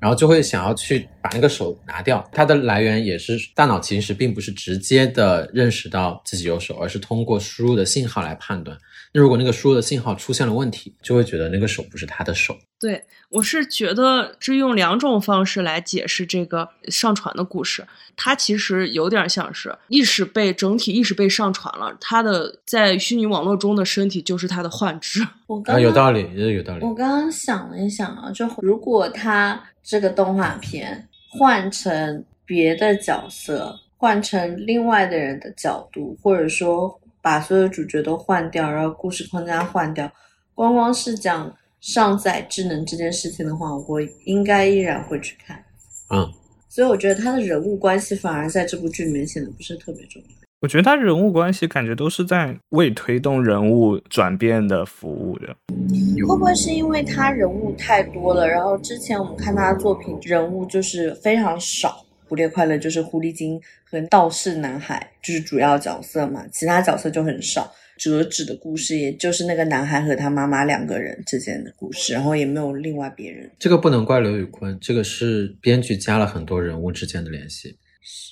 [0.00, 2.26] 然后就会想要去把那个手拿掉。
[2.32, 8.76] 它的来源也是大脑其实并不是直接的认识到自己有手，而是通过输入的信号来判断。
[9.12, 12.56] 那如果那个输入的信号出现了问题，就会觉得那个手不是他的手。
[12.78, 25.22] 对我是觉得是用两种方式来解释这个上传的故事，它其实有点像是意识被整体意识被上传了，它的在虚拟网络中的身体就是它的幻肢。
[25.22, 26.84] 啊，我刚刚有道理，也有道理。
[26.84, 40.10] 我刚刚想了一想啊，就如果他这个动画片换成别的角色，换成另外的人的角度，或者说把所有主角都换掉，然后故事框架换掉，
[40.54, 45.62] 光光是讲上载智能这件事情的话，我应该依然会去看。
[46.10, 46.28] 嗯，
[46.68, 50.28] 所以我觉得他的人物关系反而在这部剧里面显得不是特别重要。
[50.60, 55.54] 我觉得他人物关系感觉都是在为推动人物转变的服务的。
[56.26, 67.72] 会不会是因为他人物太多了，然后之前我们看他的作品人物就是非常少，《蝴蝶快乐》就是狐狸精和道士男孩就是主要角色嘛，其他角色就很少。
[67.98, 73.50] 折纸的故事也就是那个男孩和他妈妈两个人之间的故事，然后也没有另外别人。
[73.58, 77.76] 这个不能怪刘宇坤，这个是编剧加了很多人物之间的联系。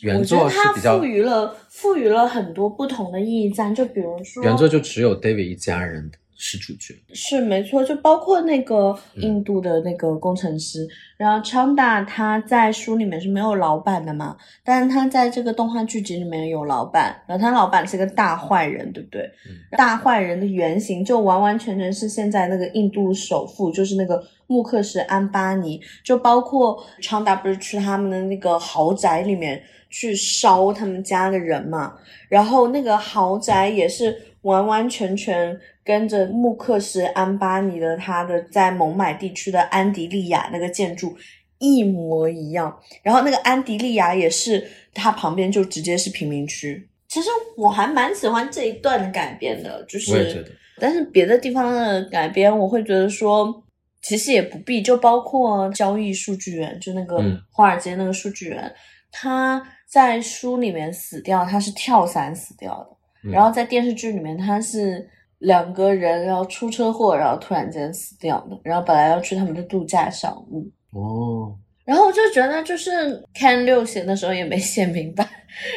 [0.00, 6.94] 原作是比较赋，予了赋予了很多不同的意义在，就比如说原作就只有 David 一家人是主角。
[7.12, 19.22] 是没错，就包括那个嗯印度的那个工程师，然后昌达他在书里面是没有老板的嘛，但是他在这个动画剧集里面有老板，然后他老板是个大坏人，对不对？
[19.48, 31.94] 嗯大坏人的原型就完完全全是现在那个印度首富，就是那个穆克什安巴尼，就包括昌达不是去他们的那个豪宅里面去烧他们家的人嘛，
[32.28, 41.16] 然后那个豪宅也是完完全全跟着穆克什安巴尼的他的在孟买地区的安迪利亚那个建筑
[41.58, 42.76] 一模一样。
[43.04, 46.88] 然后那个安迪利亚也是它旁边就直接是贫民区。
[47.06, 50.44] 其实我还蛮喜欢这一段的改编的，就是
[50.80, 53.62] 但是别的地方的改编，我会觉得说，
[54.02, 58.70] 其实也不必，就包括交易数据员，就那个嗯华尔街那个数据员，
[59.12, 65.08] 他在书里面死掉，他是跳伞死掉的，嗯然后在电视剧里面他是
[65.38, 72.90] 两个人然后出车祸，然后突然间死掉的，然后本来要去他们的度假小屋，哦，然后我就觉得，就是
[73.34, 75.26] Can 六写的时候也没写明白，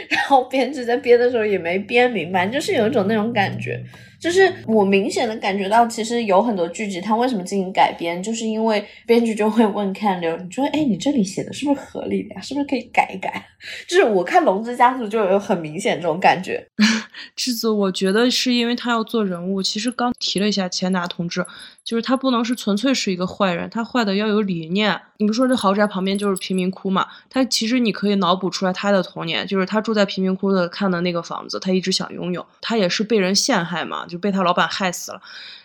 [0.10, 3.80] 然后编剧在编的时候也没编明白，就是有一种那种感觉，
[4.20, 12.42] 就是我明显的感觉到，其实有很多剧集它为什么进行改编，就是因为编剧就会问 Can 六，你说，哎，你这里写的是不是合理的呀？
[12.42, 13.46] 是不是可以改一改？
[13.88, 16.66] 就是我看《龙之家族》就有很明显这种感觉，
[17.36, 19.62] 质子，我觉得是因为他要做人物。
[19.62, 21.46] 其实刚提了一下钱达同志，
[21.84, 25.02] 就是他不能是纯粹是一个坏人，他坏的要有理念。
[25.18, 27.08] 你不说这豪宅旁边就是贫民窟嘛？
[27.30, 32.46] 他其实你可以脑补出来他的童年，就是他住在贫民窟的看的那个房子，他一直想拥有。
[32.62, 35.22] 他也是被人陷害嘛，就被他老板害死了。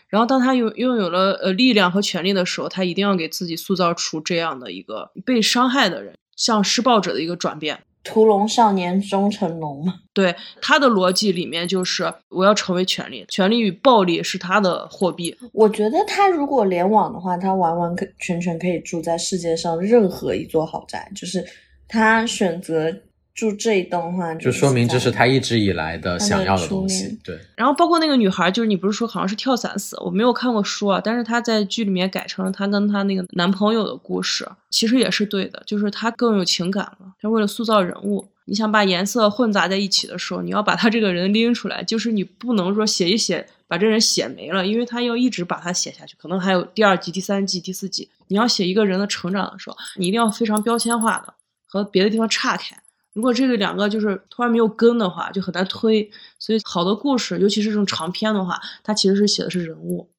[0.09, 7.82] 然后当他拥拥有了呃力量和权力的时候，他一定要给自己塑造出这样的一个被伤害的人，向施暴者的一个转变。
[8.05, 9.94] 屠龙少年终成龙嘛。
[10.12, 10.32] 对
[10.62, 15.36] 他的逻辑里面就是我要成为权力，权力与暴力是他的货币。
[15.52, 21.44] 我觉得他如果联网的话，他完完全全可以住在世界上任何一座豪宅，就是
[21.88, 22.94] 他选择
[23.35, 27.18] 住这一栋的话，就说明这是他一直以来的想要的东西。
[27.24, 37.12] 对，然后包括那个女孩，就是你不是说好像是跳伞死，我没有看过书啊，但是她在剧里面改成了她跟她那个男朋友的故事，其实也是对的，就是她更有情感了。
[37.20, 48.09] 她为了塑造人物，你想把颜色混杂在一起的时候，你要把他这个人拎出来，就是你不能说写一写把这人写没了，因为他要一直把他写下去，可能还有第二季、第三季、第四季。
[48.28, 51.35] 你要写一个人的成长的时候，你一定要非常标签化的，
[51.66, 52.76] 和别的地方岔开。
[53.15, 56.11] 如果这个两个就是突然没有根的话，就很难推。
[56.39, 60.11] 所以好的故事，尤其是这种长篇的话，它其实是写的是人物。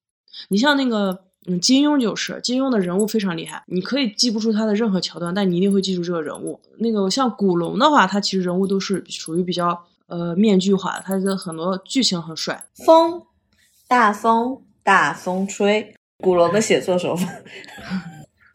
[0.48, 6.60] 你像那个嗯金庸就是金庸的人物非常厉害，你可以记不住他的任何桥段，但你一定会记住这个人物。
[6.80, 12.66] 那个像古龙的话，他其实人物都是属于比较呃面具化的，他的很多剧情很帅。
[12.86, 13.22] 风，
[13.88, 15.94] 大风，大风吹。
[16.24, 17.28] 古龙的写作手法，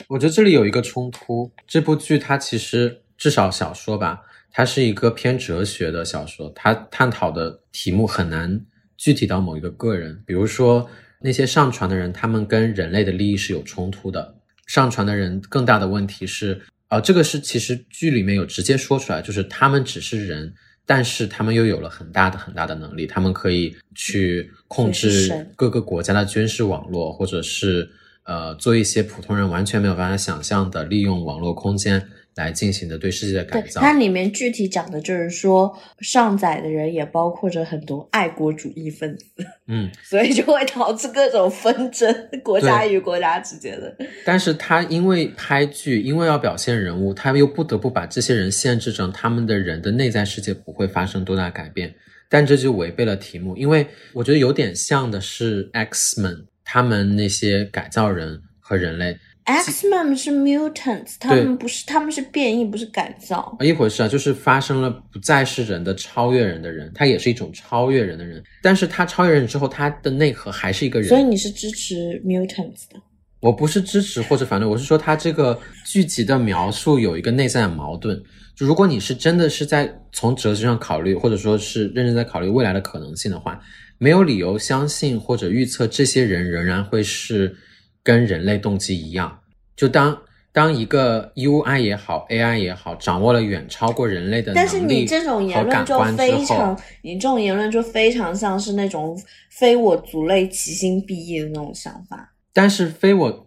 [0.08, 1.50] 我觉得这里有一个冲突。
[1.66, 4.22] 这部剧它其实至少小说吧，
[4.52, 8.60] 它是一个偏哲学的小说，它探讨的题目很难
[8.96, 10.22] 具体到某一个个人。
[10.26, 10.88] 比如说
[11.20, 14.34] 那些上传的人，他们跟人类的利益是有冲突的。
[14.66, 20.52] 上传的人更大的问题是，呃，这个是其实剧里面有直接说出来，就是他们只是人。
[20.86, 27.88] 但是他们又有了很大的很大的能力，他们可以去控制各个国家的军事网络，或者是
[28.24, 33.80] 呃做一些普通人完全没有办法想象的，利用网络空间来进行的对世界的改，造。
[33.80, 39.24] 它里面具体讲的就是说，上载的人也包括着很多爱国主义分子，
[39.66, 43.94] 嗯， 所以就会导致各种纷争，国家与国家之间的。
[44.24, 51.94] 但是他因为拍剧，因为要表现人物，他又不得不把这些人限制成他们的人的内在世界不会发生多大改变，
[52.28, 63.56] 但这就违背了题目，因为我觉得有点像的是 X Men 他们那些改造人和人类 X-Men 是 mutants，他们不是，他们是变异，不是改造。
[63.60, 71.08] 一回事啊，就是发生了不再是人的超越人的人，他也是一种超越人的人，但是他超越人之后，他的内核还是一个人。
[71.08, 73.00] 所以你是支持 mutants 的？
[73.40, 78.22] 我不是支持或者反对，我是说他这个剧集的描述有一个内在的矛盾。
[78.54, 83.58] 就如果你是真的是在从哲学上考虑，或者说是认真在考虑未来的可能性的话，
[83.96, 87.56] 没有理由相信或者预测这些人仍然会是
[88.02, 89.40] 跟人类动机一样。
[89.76, 90.20] 就当
[90.52, 99.16] 当一个 UI 也好，AI 也好，掌握了远超过人类的能力但是你这种言论就非常，，你这种言论就非常像是那种
[99.50, 102.34] 非我族类，其心必异的那种想法。
[102.52, 103.46] 但是非我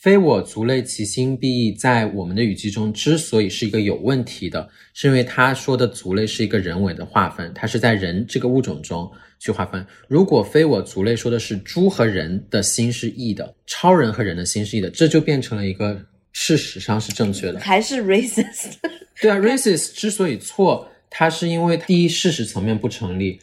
[0.00, 9.10] 非我族类，其心必异，在我们的语境中之所以是一个有问题的，是因为他说的族类是一个人为的划分，它是在人这个物种中
[9.40, 9.84] 去划分。
[10.06, 17.58] 如果非我族类说的是猪和人的心是异的，超人和人的心是异的，这就变成了一个事实上是正确的。
[17.58, 18.74] 还是 racist，
[19.20, 23.40] 对啊，racist 之所以错，它是因为第一事实层面不成立。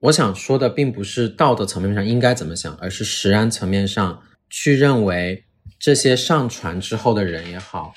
[0.00, 4.20] 我想说的并不是道德层面上应该怎么想，而是实然层面上
[4.50, 5.42] 去认为
[5.78, 7.94] 这些上传之后的人也好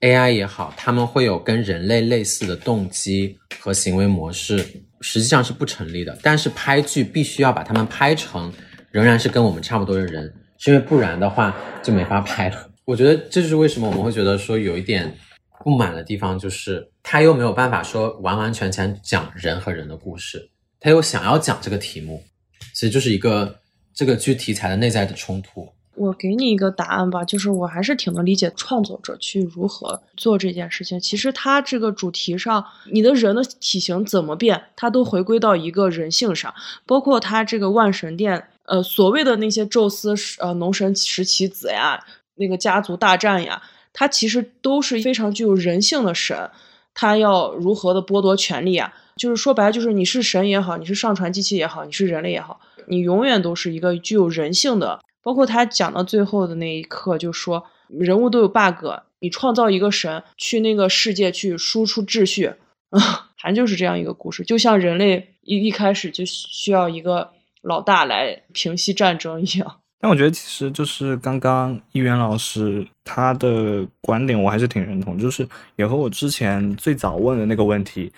[0.00, 4.64] ，AI 也好，他们会有跟人类类似的动机和行为模式，
[5.02, 6.16] 实际上是不成立的。
[6.22, 8.50] 但是拍剧必须要把他们拍成
[8.90, 12.70] 仍然是跟我们差不多的人，是因为不然的话就没法拍了。
[12.84, 15.14] 我觉得这就是为什么我们会觉得说有一点
[15.62, 20.50] 不满的地方，就是他又没有办法说完完全全讲人和人的故事，
[20.80, 22.22] 他又想要讲这个题目，
[22.72, 23.60] 所以就是一个
[23.94, 25.68] 这个剧题材的内在的冲突。
[26.02, 30.98] 我给你一个答案吧，就是我还是挺能理解创作者去如何做这件事情。
[30.98, 36.52] 其实他这个主题上，你的人的体型怎么变，它都回归到一个人性上，
[36.86, 42.04] 包括他这个万神殿，呃，所谓的那些宙斯呃农神十七子呀，
[42.34, 43.62] 那个家族大战呀，
[43.92, 46.50] 它其实都是非常具有人性的神，
[46.92, 48.92] 他要如何的剥夺权利啊？
[49.16, 55.00] 就是说白了，就是你是神也好，你是上传机器也好，你是人类也好，你永远都是一个具有人性的。
[55.22, 58.84] 包括他讲到最后的那一刻，就说人物都有 bug，
[59.20, 62.46] 你创造一个神去那个世界去输出秩序，
[62.90, 67.30] 啊， 反正就是这样一个故事，就像人类一一开始就需要一个
[67.62, 69.76] 老大来平息战争一样。
[70.00, 78.12] 但我觉得其实就是刚刚一元老师他的观点，我还是挺认同，就是也和我之前最早问的那个问题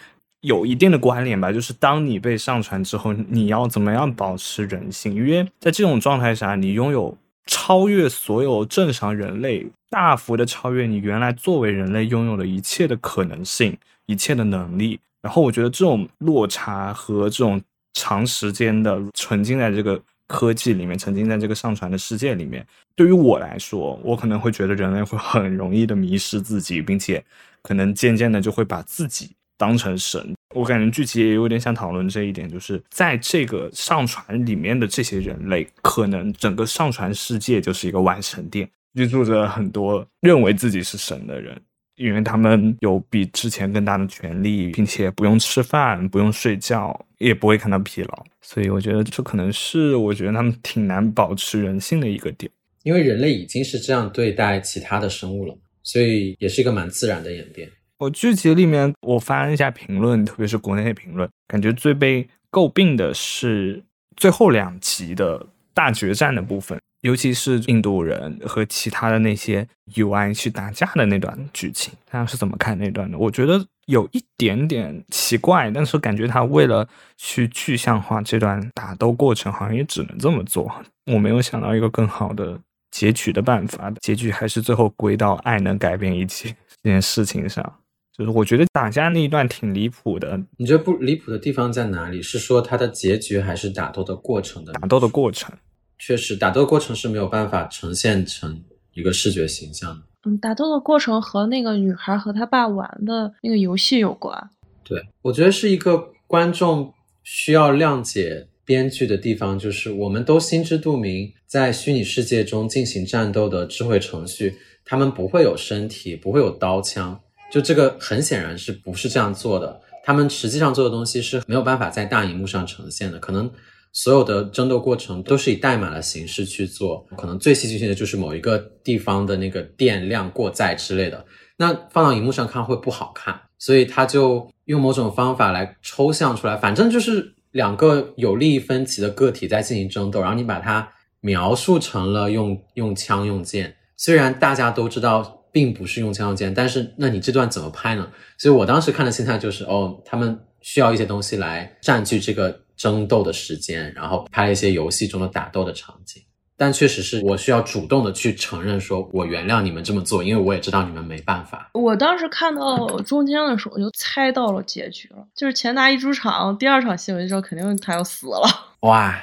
[0.44, 1.50] 有一定的关联吧。
[1.50, 5.14] 就是当你被上传之后，你要怎么样保持人性？
[5.14, 7.16] 因为在这种状态下，你拥有
[7.46, 13.76] 超越所有正常人类，大幅的超越你原来作为人类拥有的一切的可能性、
[14.06, 14.98] 一切的能力。
[15.20, 17.60] 然后我觉得这种落差和这种
[17.94, 27.24] 长时间的沉浸在这个科技里面，沉浸在这个上传的世界里面，对于我来说，我可能会觉得人类会很容易的迷失自己，并且
[27.62, 30.34] 可能渐渐的就会把自己当成神。
[30.54, 41.60] 我感觉剧集也有点想讨论这一点，就是在这个上传里面的这些人类，可能整个上传世界就是一个万神殿，居住着很多认为自己是神的人。
[41.96, 52.50] 因为他们有比之前更大的权利，并且不用吃饭、不用睡觉，也不会感到疲劳，所以我觉得这可能是我觉得他们挺难保持人性的一个点。
[52.82, 57.70] 因为人类已经是这样对待其他的生物了，所以也是一个蛮自然的演变。
[58.04, 63.82] 我剧集里面我翻了一下评论，特别是国内的评论，感觉最被诟病的是
[64.14, 71.94] 最后两集的大决战的部分，尤其是印度人和其他的那些 UI 去打架的那段剧情。
[72.10, 73.16] 大家是怎么看那段的？
[73.16, 76.86] 我觉得有一点点奇怪，但是感觉他为了
[77.16, 80.70] 去具象化这段打斗过程，好像也只能这么做。
[81.10, 82.60] 我没有想到一个更好的
[82.90, 86.54] 结局的办法，结局还是最后归到爱能改变一切
[86.84, 87.80] 这件事情上。
[88.16, 92.22] 就是我觉得打架那一段挺离谱的，你觉得不离谱的地方在哪里？
[92.22, 94.72] 是说它的结局，还是打斗的过程的？
[94.74, 95.52] 打斗的过程。
[95.98, 98.62] 确实，打斗的过程是没有办法呈现成
[98.92, 100.02] 一个视觉形象的。
[100.26, 104.50] 嗯，打斗的过程和那个女孩和她爸玩的那个游戏有关。
[104.84, 114.54] 对，我觉得是一个观众需要谅解编剧的地方，就是我们都心知肚明，在虚拟世界中进行战斗的智慧程序，
[114.84, 117.20] 他们不会有身体，不会有刀枪，
[117.54, 119.80] 就这个很显然是不是这样做的。
[120.02, 123.48] 他们实际上做的东西是没有办法在大荧幕上呈现的，可能
[123.92, 131.24] 所有的争斗过程都是以代码的形式去做，可能最戏剧性的就是某一个地方的那个电量过载之类的。
[131.56, 140.88] 那放到荧幕上看会不好看，所以他就用某种方法来抽象出来，反正就是两个有利益分歧的个体在进行争斗，然后你把它
[141.20, 148.10] 描述成了用用枪用剑，虽然大家都知道并不是用枪用剑，但是那你这段怎么拍呢？
[148.36, 156.20] 所以我当时看的心态就是，哦，他们需要一些东西来占据这个争斗的时间，然后拍一些游戏中的打斗的场景。
[156.56, 161.70] 但确实是我需要主动的去承认，说我原谅你们这么做，因为我也知道你们没办法。
[161.74, 168.48] 我当时看到中间的时候，我就猜到了结局了，就是钱达一出场，第二场戏我就知道肯定他要死了。
[168.80, 169.14] 哇，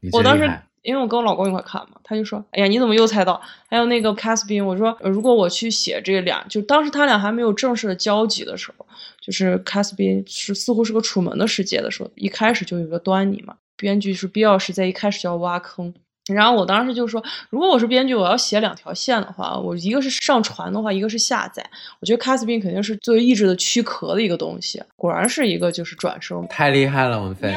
[0.00, 0.48] 你我当时
[0.82, 8.86] 因为我跟我老公一块看嘛，他就说：“哎呀，你怎么又猜到？”还有那个卡斯宾，我说如果我去写这俩，就当时他俩还没有正式的交集的时候，
[9.20, 13.56] 就是卡斯宾是似乎是个楚门的世界的时候，一开始就有个端倪嘛。
[13.76, 15.94] 编剧是必要是在一开始就要挖坑。
[16.34, 21.64] 然后我当时就说，如果我是编剧，我要写两条线的话，我一个是上传的话，一个是下载。
[22.00, 26.46] 我觉得 c a s b i n 肯定是作为意志的躯壳的一个东西，果然是一个就是转生。
[26.48, 27.54] 太厉害了，文飞。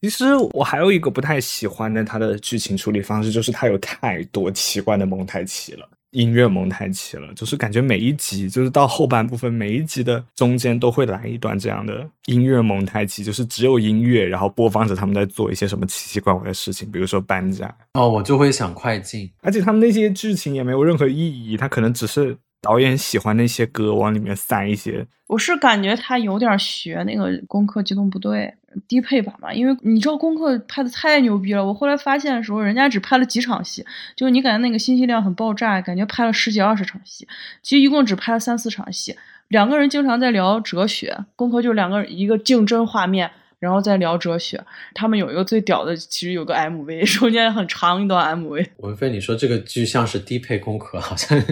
[0.00, 5.88] 其实我还有一个不太喜欢的他的剧情处理方式，就是他有太多奇怪的蒙太奇了。
[6.16, 19.30] 音乐蒙太奇了，就是感觉每一集，就是到后半部分，每一集的中间都会来一段这样的音乐蒙太奇，就是只有音乐，然后播放着他们在做一些什么奇奇怪怪的事情，比如说搬家，哦，我就会想快进。
[19.42, 25.06] 而且他们那些剧情也没有任何意义，他可能只是导演喜欢那些歌往里面塞一些。
[25.28, 28.54] 我是感觉他有点学那个《攻克机动部队》
[28.86, 31.64] 低配版吧，因为你知道《攻克》拍的太牛逼了。
[31.64, 33.84] 我后来发现的时候，人家只拍了几场戏，
[34.14, 37.26] 就是你感觉那个信息量很爆炸，感觉拍了十几二十场戏，
[37.62, 39.16] 其实一共只拍了三四场戏。
[39.48, 43.30] 两个人经常在聊哲学，《攻克》就是两个人一个竞争画面。
[43.58, 44.62] 然后再聊哲学，
[44.92, 48.66] 他们有一个最屌的，其实有个 MV， 中间很长一段 MV。
[48.76, 51.42] 文飞，你说这个剧像是低配功课，好像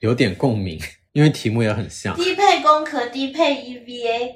[0.00, 0.78] 有点共鸣，
[1.12, 2.14] 因为题目也很像。
[2.16, 4.34] 低配工壳，低配 EVA，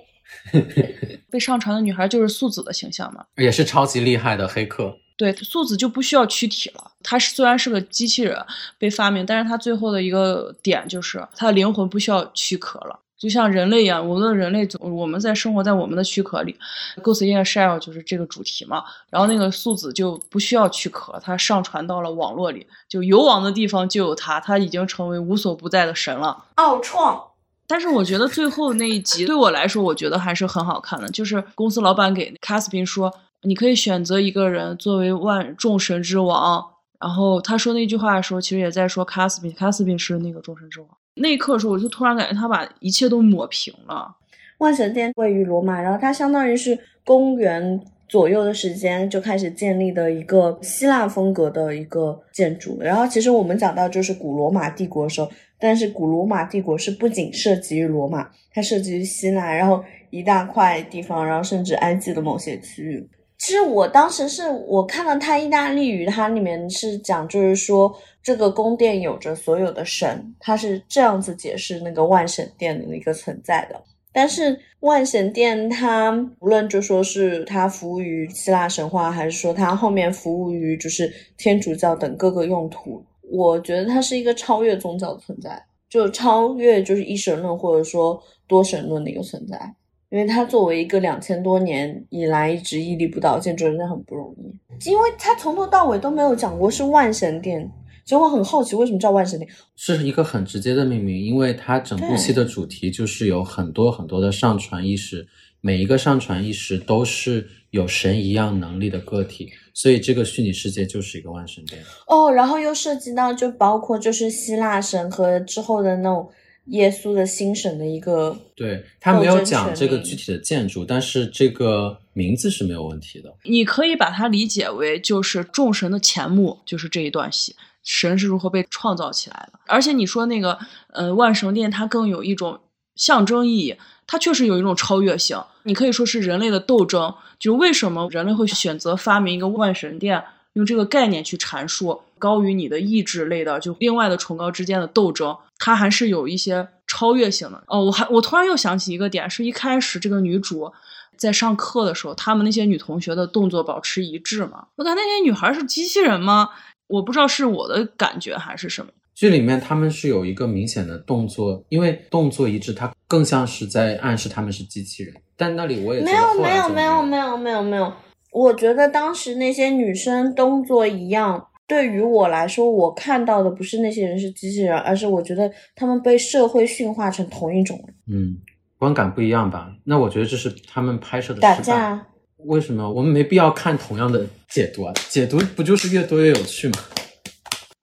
[1.31, 4.97] 被上传的女孩就是素子的形象嘛，也是超级厉害的黑客。
[5.17, 6.93] 对，素子就不需要躯体了。
[7.03, 8.37] 她是虽然是个机器人
[8.79, 12.99] 被发明，但是她最后的一个点就是她的灵魂不需要躯壳了。
[13.23, 16.59] 就像人类一样，我们的人类总我们在生活在我们的躯壳里
[17.05, 18.83] ，Ghost in the Shell 就是这个主题嘛。
[19.11, 26.47] 然后那个素子就不需要躯壳，它上传到了网络里，就有网的地方就有它，它已经成为无所不在的神了。
[26.57, 27.23] 奥创，
[27.69, 31.09] 但是我觉得最后那一集对我来说，我觉得还是很好看的。
[31.11, 36.71] 就是公司老板给卡斯宾说，你可以选择一个人作为万众神之王。
[36.99, 40.89] 然后他说那句话的时候，其实也在说卡斯宾，卡斯宾是那个众神之王。
[41.15, 44.17] 那一刻的时候，我就突然感觉他把一切都抹平了。
[44.59, 52.79] 万神殿位于罗马，然后它相当于是公元左右的时间就开始建立的一个希腊风格的一个建筑。
[52.81, 55.29] 然后其实我们讲到就是古罗马帝国的时候，
[55.59, 63.09] 但是古罗马帝国是不仅涉及于罗马，它涉及于希腊，然后一大块地方，然后甚至埃及的某些区域。
[63.43, 67.93] 其实我当时是我看了它意大利语，它里面是讲就是说
[68.23, 73.83] 这个宫殿有着所有的神，它是这样子解释那个万神殿的一个存在的。
[74.13, 89.75] 但是万神殿它无论就说是它服务于希腊神话，还是说它后面服务于就是天主教等各个用途，我觉得它是一个超越宗教存在，就超越就是一神论或者说多神论的一个存在。
[90.13, 94.91] 因为它作为一个两千多年以来一直屹立不倒的建筑，真的很不容易。
[94.91, 97.67] 因为它从头到尾都没有讲过是万神殿，
[98.05, 99.51] 所以我很好奇为什么叫万神殿。
[99.75, 105.27] 是一个很直接的命名，因为它整部戏的主题就是有很多很多的上传意识，
[105.63, 111.81] 每一个上传意识都是有神一样能力的个体，所以这个虚拟世界就是一个万神殿。
[112.07, 116.29] 哦，然后又涉及到就包括就是希腊神和之后的那种
[116.67, 123.35] 耶稣的新神的一个，对他没有讲这个具体的建筑，但是这个名字是没有问题的。
[123.45, 129.59] 你可以把它理解为就是众神的前幕，就是这一段戏，神是如何被创造起来的。
[129.67, 130.59] 而且你说那个
[130.93, 132.61] 呃万神殿，它更有一种
[132.95, 133.77] 象征意义，
[134.07, 135.43] 它确实有一种超越性。
[135.65, 140.23] 你可以说是人类的斗争，就是为什么人类会选择发明一个万神殿，
[140.55, 147.63] 用这个概念去阐述高于你的意志类的，就另外的崇高之间的斗争，它还是有一些超越性的。
[147.69, 150.73] 哦，我还我突然又想起一个点，是一开始这个女主。
[151.17, 154.67] 在上课的时候，她们那些女同学的动作保持一致嘛？
[154.75, 156.49] 我感觉那些女孩是机器人吗？
[156.89, 158.91] 我不知道是我的感觉还是什么。
[159.15, 165.15] 剧里面他们是有一个明显的动作，因为动作一致，它更像是在暗示他们是机器人。
[165.37, 167.93] 但那里我也没有没有没有没有没有没有，
[168.33, 171.47] 我觉得当时那些女生动作一样。
[171.73, 177.97] 对于我来说，我看到的不是那些人是机器人，而是我觉得他们被社会驯化成同一种人。
[178.09, 178.37] 嗯，
[178.77, 179.75] 观感不一样吧？
[179.85, 181.57] 那我觉得这是他们拍摄的失败。
[181.57, 182.07] 打架，
[182.45, 184.93] 为什么我们没必要看同样的解读啊？
[185.09, 186.75] 解读不就是越多越有趣吗？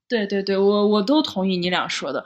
[0.08, 2.22] 对对对，我我都同意你俩说的，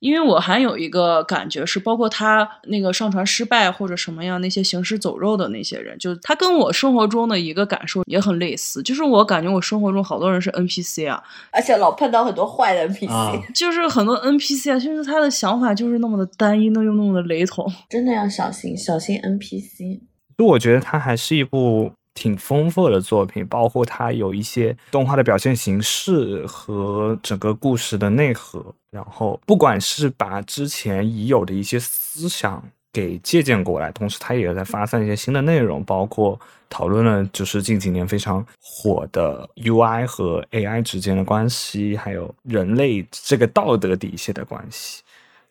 [0.00, 11.22] 因为我还有一个感觉是，包括他那个上传失败或者什么样那些行尸走肉的那些人，就他跟我生活中的一个感受也很类似，就是我感觉我生活中好多人是 NPC 啊，
[11.52, 17.70] 而且老碰到很多坏的 NPC，、啊 就是很多 NPC 啊，就是他的想法就是那么的单一，那又那么的雷同。
[17.88, 20.00] 真的要小心小心 NPC。
[20.38, 28.74] 就我觉得它还是一部挺丰富的作品，包括它有一些动画的表现形式和整个故事的内核。
[28.90, 32.60] 然后，不管是把之前已有的一些思想
[32.92, 36.38] 给借鉴过来，同时它也在发散一些新的内容，包括
[36.68, 45.02] 讨论了就是近几年非常火的 UI 和 AI 之间的关系，还有人类这个道德底线的关系。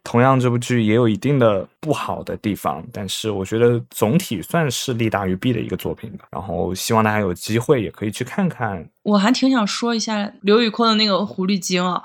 [0.08, 6.26] 同样，这部剧也有一定的不好的地方，但是我觉得总体算是利大于弊的一个作品吧。
[6.32, 8.90] 然后希望大家有机会也可以去看看。
[9.04, 12.02] 我还挺想说一下刘宇坤的那个狐狸精啊，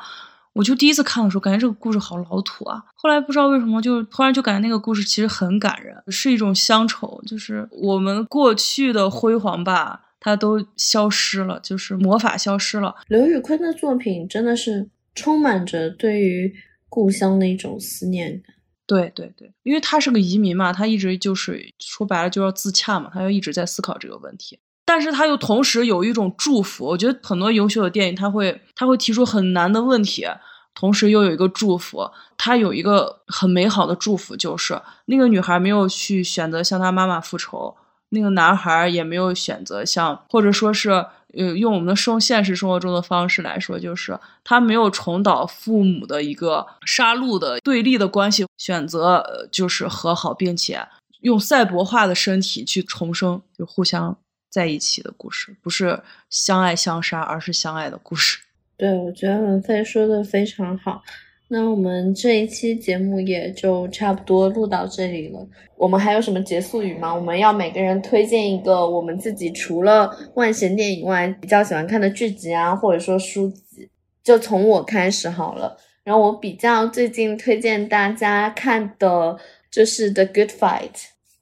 [0.53, 12.97] 我就第一次看的时候感觉这个故事好老土啊，后来不知道为什么就突然就感觉那个故事其实很感人，是一种乡愁，就是我们过去的辉煌吧，它都消失了，就是魔法消失了。
[13.07, 16.53] 刘宇坤的作品真的是充满着对于
[16.95, 18.55] 故乡的一种思念感。
[18.87, 24.59] 对对对，因为他是个移民嘛，他一直就是说白了就要自洽嘛，他要一直在思考这个问题。
[24.85, 30.27] 但是他又同时有一种祝福，我觉得很多优秀的电影他会他会提出很难的问题，
[30.75, 32.11] 同时又有一个祝福。
[32.37, 37.75] 他有一个很美好的祝福，就是那个女孩没有去选择向她妈妈复仇，
[38.11, 50.87] 那个男孩也没有选择向，或者说是呃用我们的生现实生活中的方式来说，就是他没有重蹈父母的一个杀戮的对立的关系，选择就是和好，并且
[51.21, 54.19] 用赛博化的身体去重生，就互相
[54.51, 58.41] 在一起的故事，不是相爱相杀，而是相爱的故事。
[58.77, 61.03] 对，我觉得文飞说的非常好。
[61.53, 65.47] 那我们这一期节目也就差不多录到这里了。
[65.77, 67.15] 我们还有什么结束语吗？
[67.15, 73.87] 我们要每个人推荐一个我们自己除了《万神殿》以外比较喜欢看的剧集啊，或者说书籍。
[74.25, 75.77] 就从我开始好了。
[76.05, 79.37] 然后我比较最近推荐大家看的
[79.71, 80.93] 就是《The Good Fight》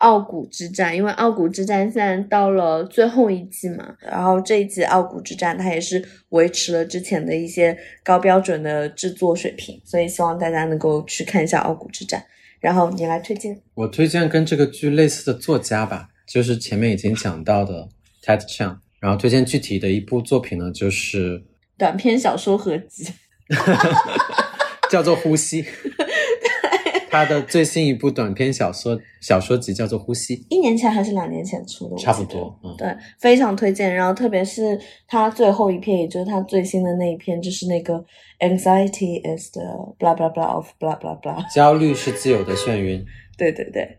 [0.01, 12.23] 傲骨之战，因为傲骨之战现在到了最后一季嘛，然后这一季傲骨之战它也是维持了之前的一些高标准的制作水平，所以希望大家能够去看一下傲骨之战。
[12.61, 17.89] 然后你来推荐，我推荐跟这个剧类似的作家吧，就是前面已经讲到的
[18.23, 18.77] Ted Chiang。
[19.01, 21.43] 然后推荐具体的一部作品呢，就是
[21.79, 23.09] 短篇小说合集。
[24.91, 25.63] 叫做《呼吸》，
[27.11, 32.59] 他的最新一部短篇小说 小说集叫做《呼吸》，一年前还是两年前出的，差不多。
[32.63, 33.95] 嗯，对，非常推荐。
[33.95, 38.03] 然后特别是他最后一篇，也就是他最新的那一篇，就是那个
[38.39, 39.63] anxiety is the
[39.99, 41.55] blah blah blah of blah blah blah。
[41.55, 43.05] 焦虑是自由的眩晕
[43.37, 43.97] 对对对。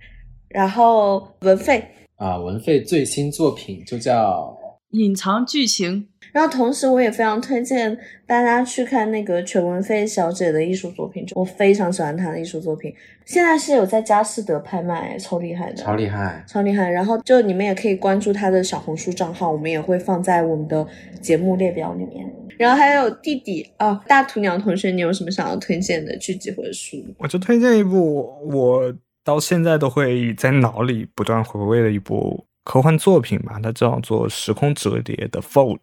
[0.50, 1.84] 然后文费，
[2.16, 2.38] 啊。
[2.38, 4.58] 文费最新作品就叫
[4.92, 12.94] 隐藏剧情，然后同时我也非常推荐大家去看那个全文飞小姐的艺术作品，就我非常喜欢她的艺术作品，
[13.26, 16.44] 现在是有在佳士得拍卖，超厉害的，超厉害。
[16.48, 16.90] 超厉害。
[16.90, 20.88] 然后就你们也可以关注她的小红书账号，我们也会放在我们的
[21.22, 22.26] 节目列表里面。
[22.58, 26.98] 然后还有弟弟哦，大图鸟同学，你有什么想要推荐的剧集或者书？
[27.18, 28.94] 我就推荐一部我
[29.24, 35.80] 到现在都会在脑里不断回味的一部科幻作品吧，它叫做《时空折叠的 Fold》，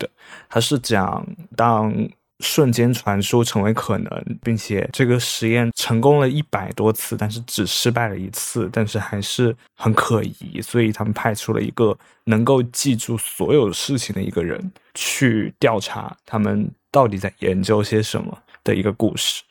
[0.49, 1.27] 它是讲
[1.57, 1.93] 当
[2.41, 19.43] 瞬间传输成为可能，并且这个实验成功了一百多次，但是只失败了一次，但是还是很可疑，所以他们派出了一个能够记住所有事情的一个人去调查他们到底在研究些什么的一个故事。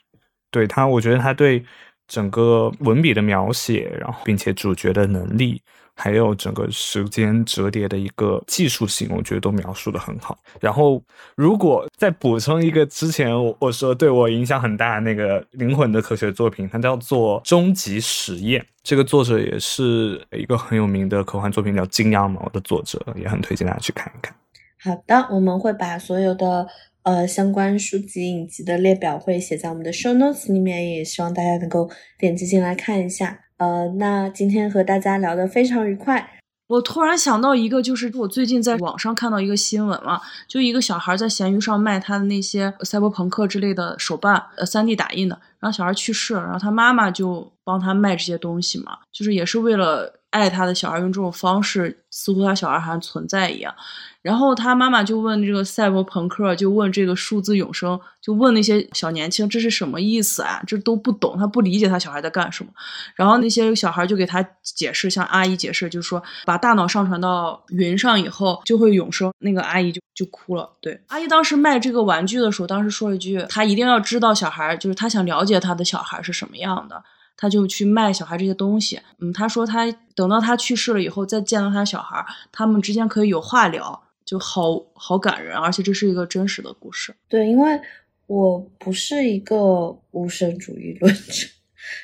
[0.50, 1.66] 对他，我觉得他对
[2.08, 5.62] 整个文笔的描写，然后并且主角的能力，
[6.00, 10.38] 还有整个时间折叠的一个技术性，我觉得都描述的很好。
[10.62, 11.02] 然后，
[11.36, 18.62] 如果再补充一个之前我我说对我影响很大的那个灵魂的科学作品，它叫做《终极实验》。
[18.84, 24.36] 这个作者也是一个很有名的科幻作品，叫《金羊毛》的作者，也很推荐大家去看一看。
[24.80, 26.68] 好的，我们会把所有的
[27.02, 33.40] 呃相关书籍影集的列表会写在我们的 show notes 里面，也希望大家能够点击进来看一下。
[33.58, 53.74] 呃，那今天和大家聊得非常愉快，我突然想到一个，就是我最近在网上看到一个新闻嘛，就一个小孩在闲鱼上卖他的那些赛博朋克之类的手办，呃，3 D 打印的，然后小孩去世了，然后他妈妈就帮他卖这些东西嘛，就是也是为了爱他的小孩，用这种方式，似乎他小孩还存在一样。
[54.22, 60.62] 然后他妈妈就问这个赛博朋克，就问这个数字永生，就问那些小年轻这是什么意思啊？
[60.68, 62.70] 这都不懂，他不理解他小孩在干什么。
[63.16, 69.32] 然后那些小孩就给他解释，向阿姨解释，就是说把大脑上传到云上以后就会永生。
[69.40, 70.70] 那个阿姨就就哭了。
[70.82, 77.02] 对，阿姨当时卖这个玩具的时候，当时说了一句，她一定要知道小孩，就是她想了解她的小孩是什么样的。
[77.38, 87.14] 他就去卖小孩这些东西，嗯，他说他等到他去世了以后，再见到他小孩，他们之间可以有话聊，就好好感人，而且这是一个真实的故事。
[87.30, 87.80] 对，因为
[88.26, 91.48] 我不是一个无神主义论者，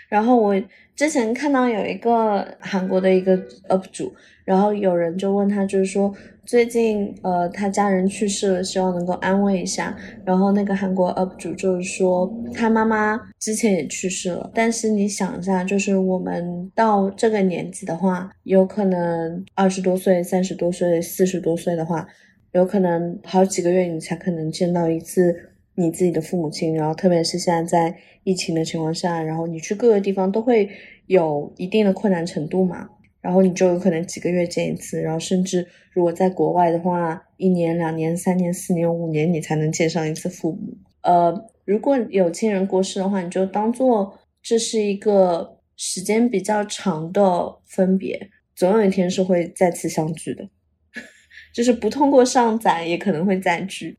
[0.08, 0.56] 然后我
[0.96, 3.36] 之前看到有一个韩国的一个
[3.68, 4.16] UP 主，
[4.46, 6.14] 然后有人就问他，就是说
[6.46, 9.96] 最近呃他家人去世了，希望能够安慰一下。
[10.26, 22.08] 然后那个韩国 UP 主就是说他妈妈之前也去世了，但是你想一下，就是我们到这个年纪的话，有可能二十多岁、三十多岁、四十多岁的话，
[22.52, 25.36] 有可能好几个月你才可能见到一次
[25.76, 30.70] 你自己的父母亲，然后特别是现在在疫情的情况下，然后你去各个地方都会
[31.08, 32.90] 有一定的困难程度嘛，
[33.24, 40.78] 然后你就有可能几个月见一次，然后甚至如果在国外的话，一年、两年、三年、四年、五年你才能见上一次父母。
[41.04, 41.34] 呃，
[41.64, 50.50] 如果有亲人过世的话，你就当做这是一个时间比较长的分别，总有一天是会再次相聚的。
[51.56, 53.98] 就是不通过上载也可能会再聚。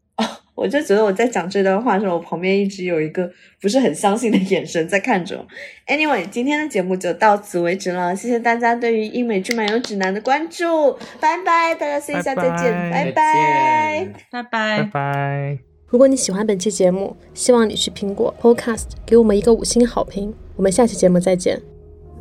[0.55, 5.47] 哦，我就觉得我在讲这段话的时候，我旁边一直有一个不是很相信的眼神在看着我。
[5.93, 14.09] Anyway，今天的节目就到此为止了，谢谢大家对于英美剧漫游指南的关注，拜拜，大家线下再见，拜拜拜。
[14.31, 14.91] 拜拜拜。
[14.93, 15.59] 拜。
[15.89, 20.35] 如果你喜欢本期节目，希望你去苹果 Podcast 给我们一个五星好评。
[20.57, 21.61] 我们下期节目再见。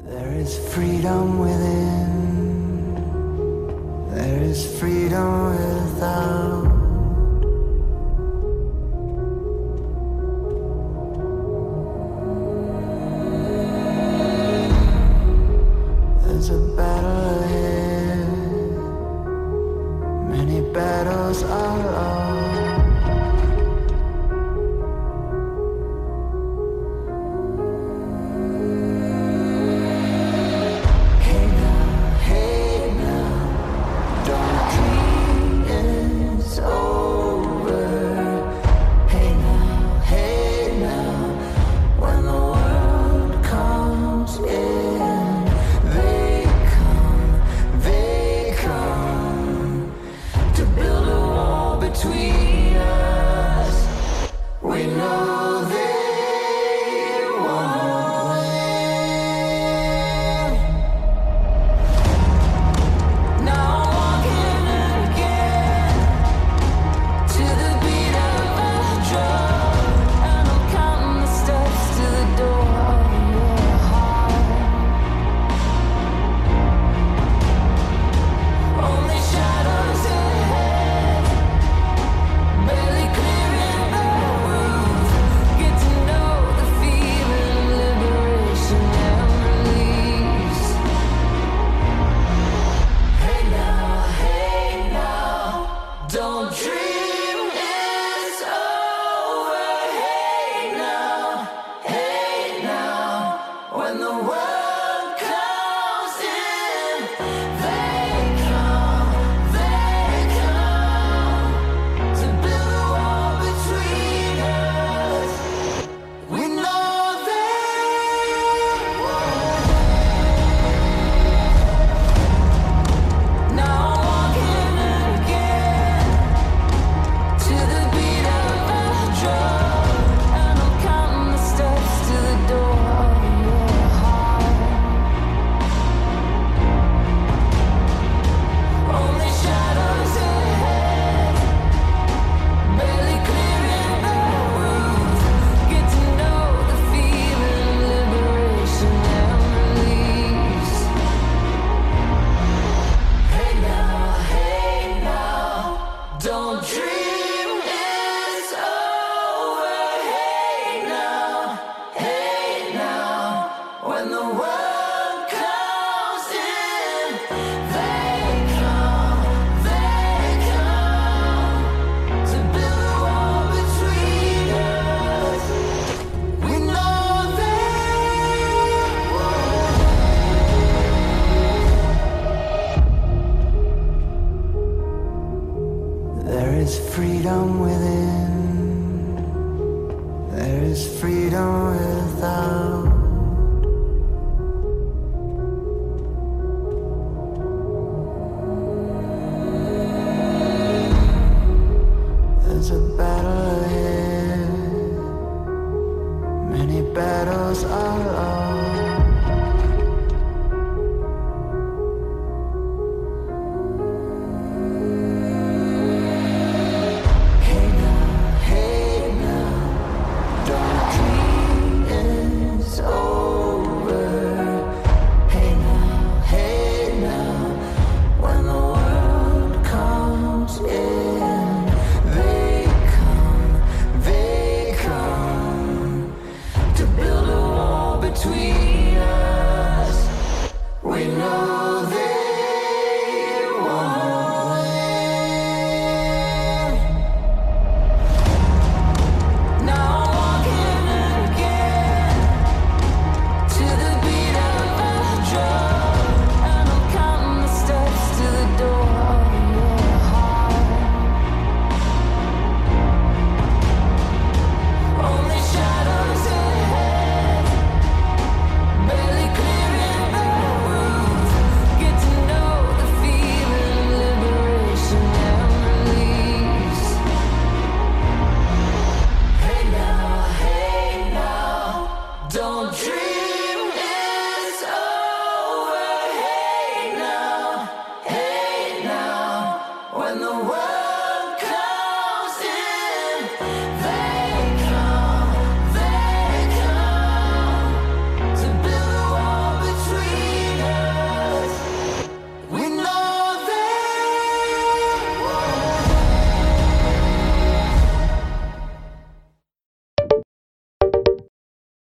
[0.08, 2.04] There is freedom within.
[4.14, 6.53] There is freedom without.
[16.46, 18.28] There's a battle ahead.
[20.30, 22.23] Many battles are lost.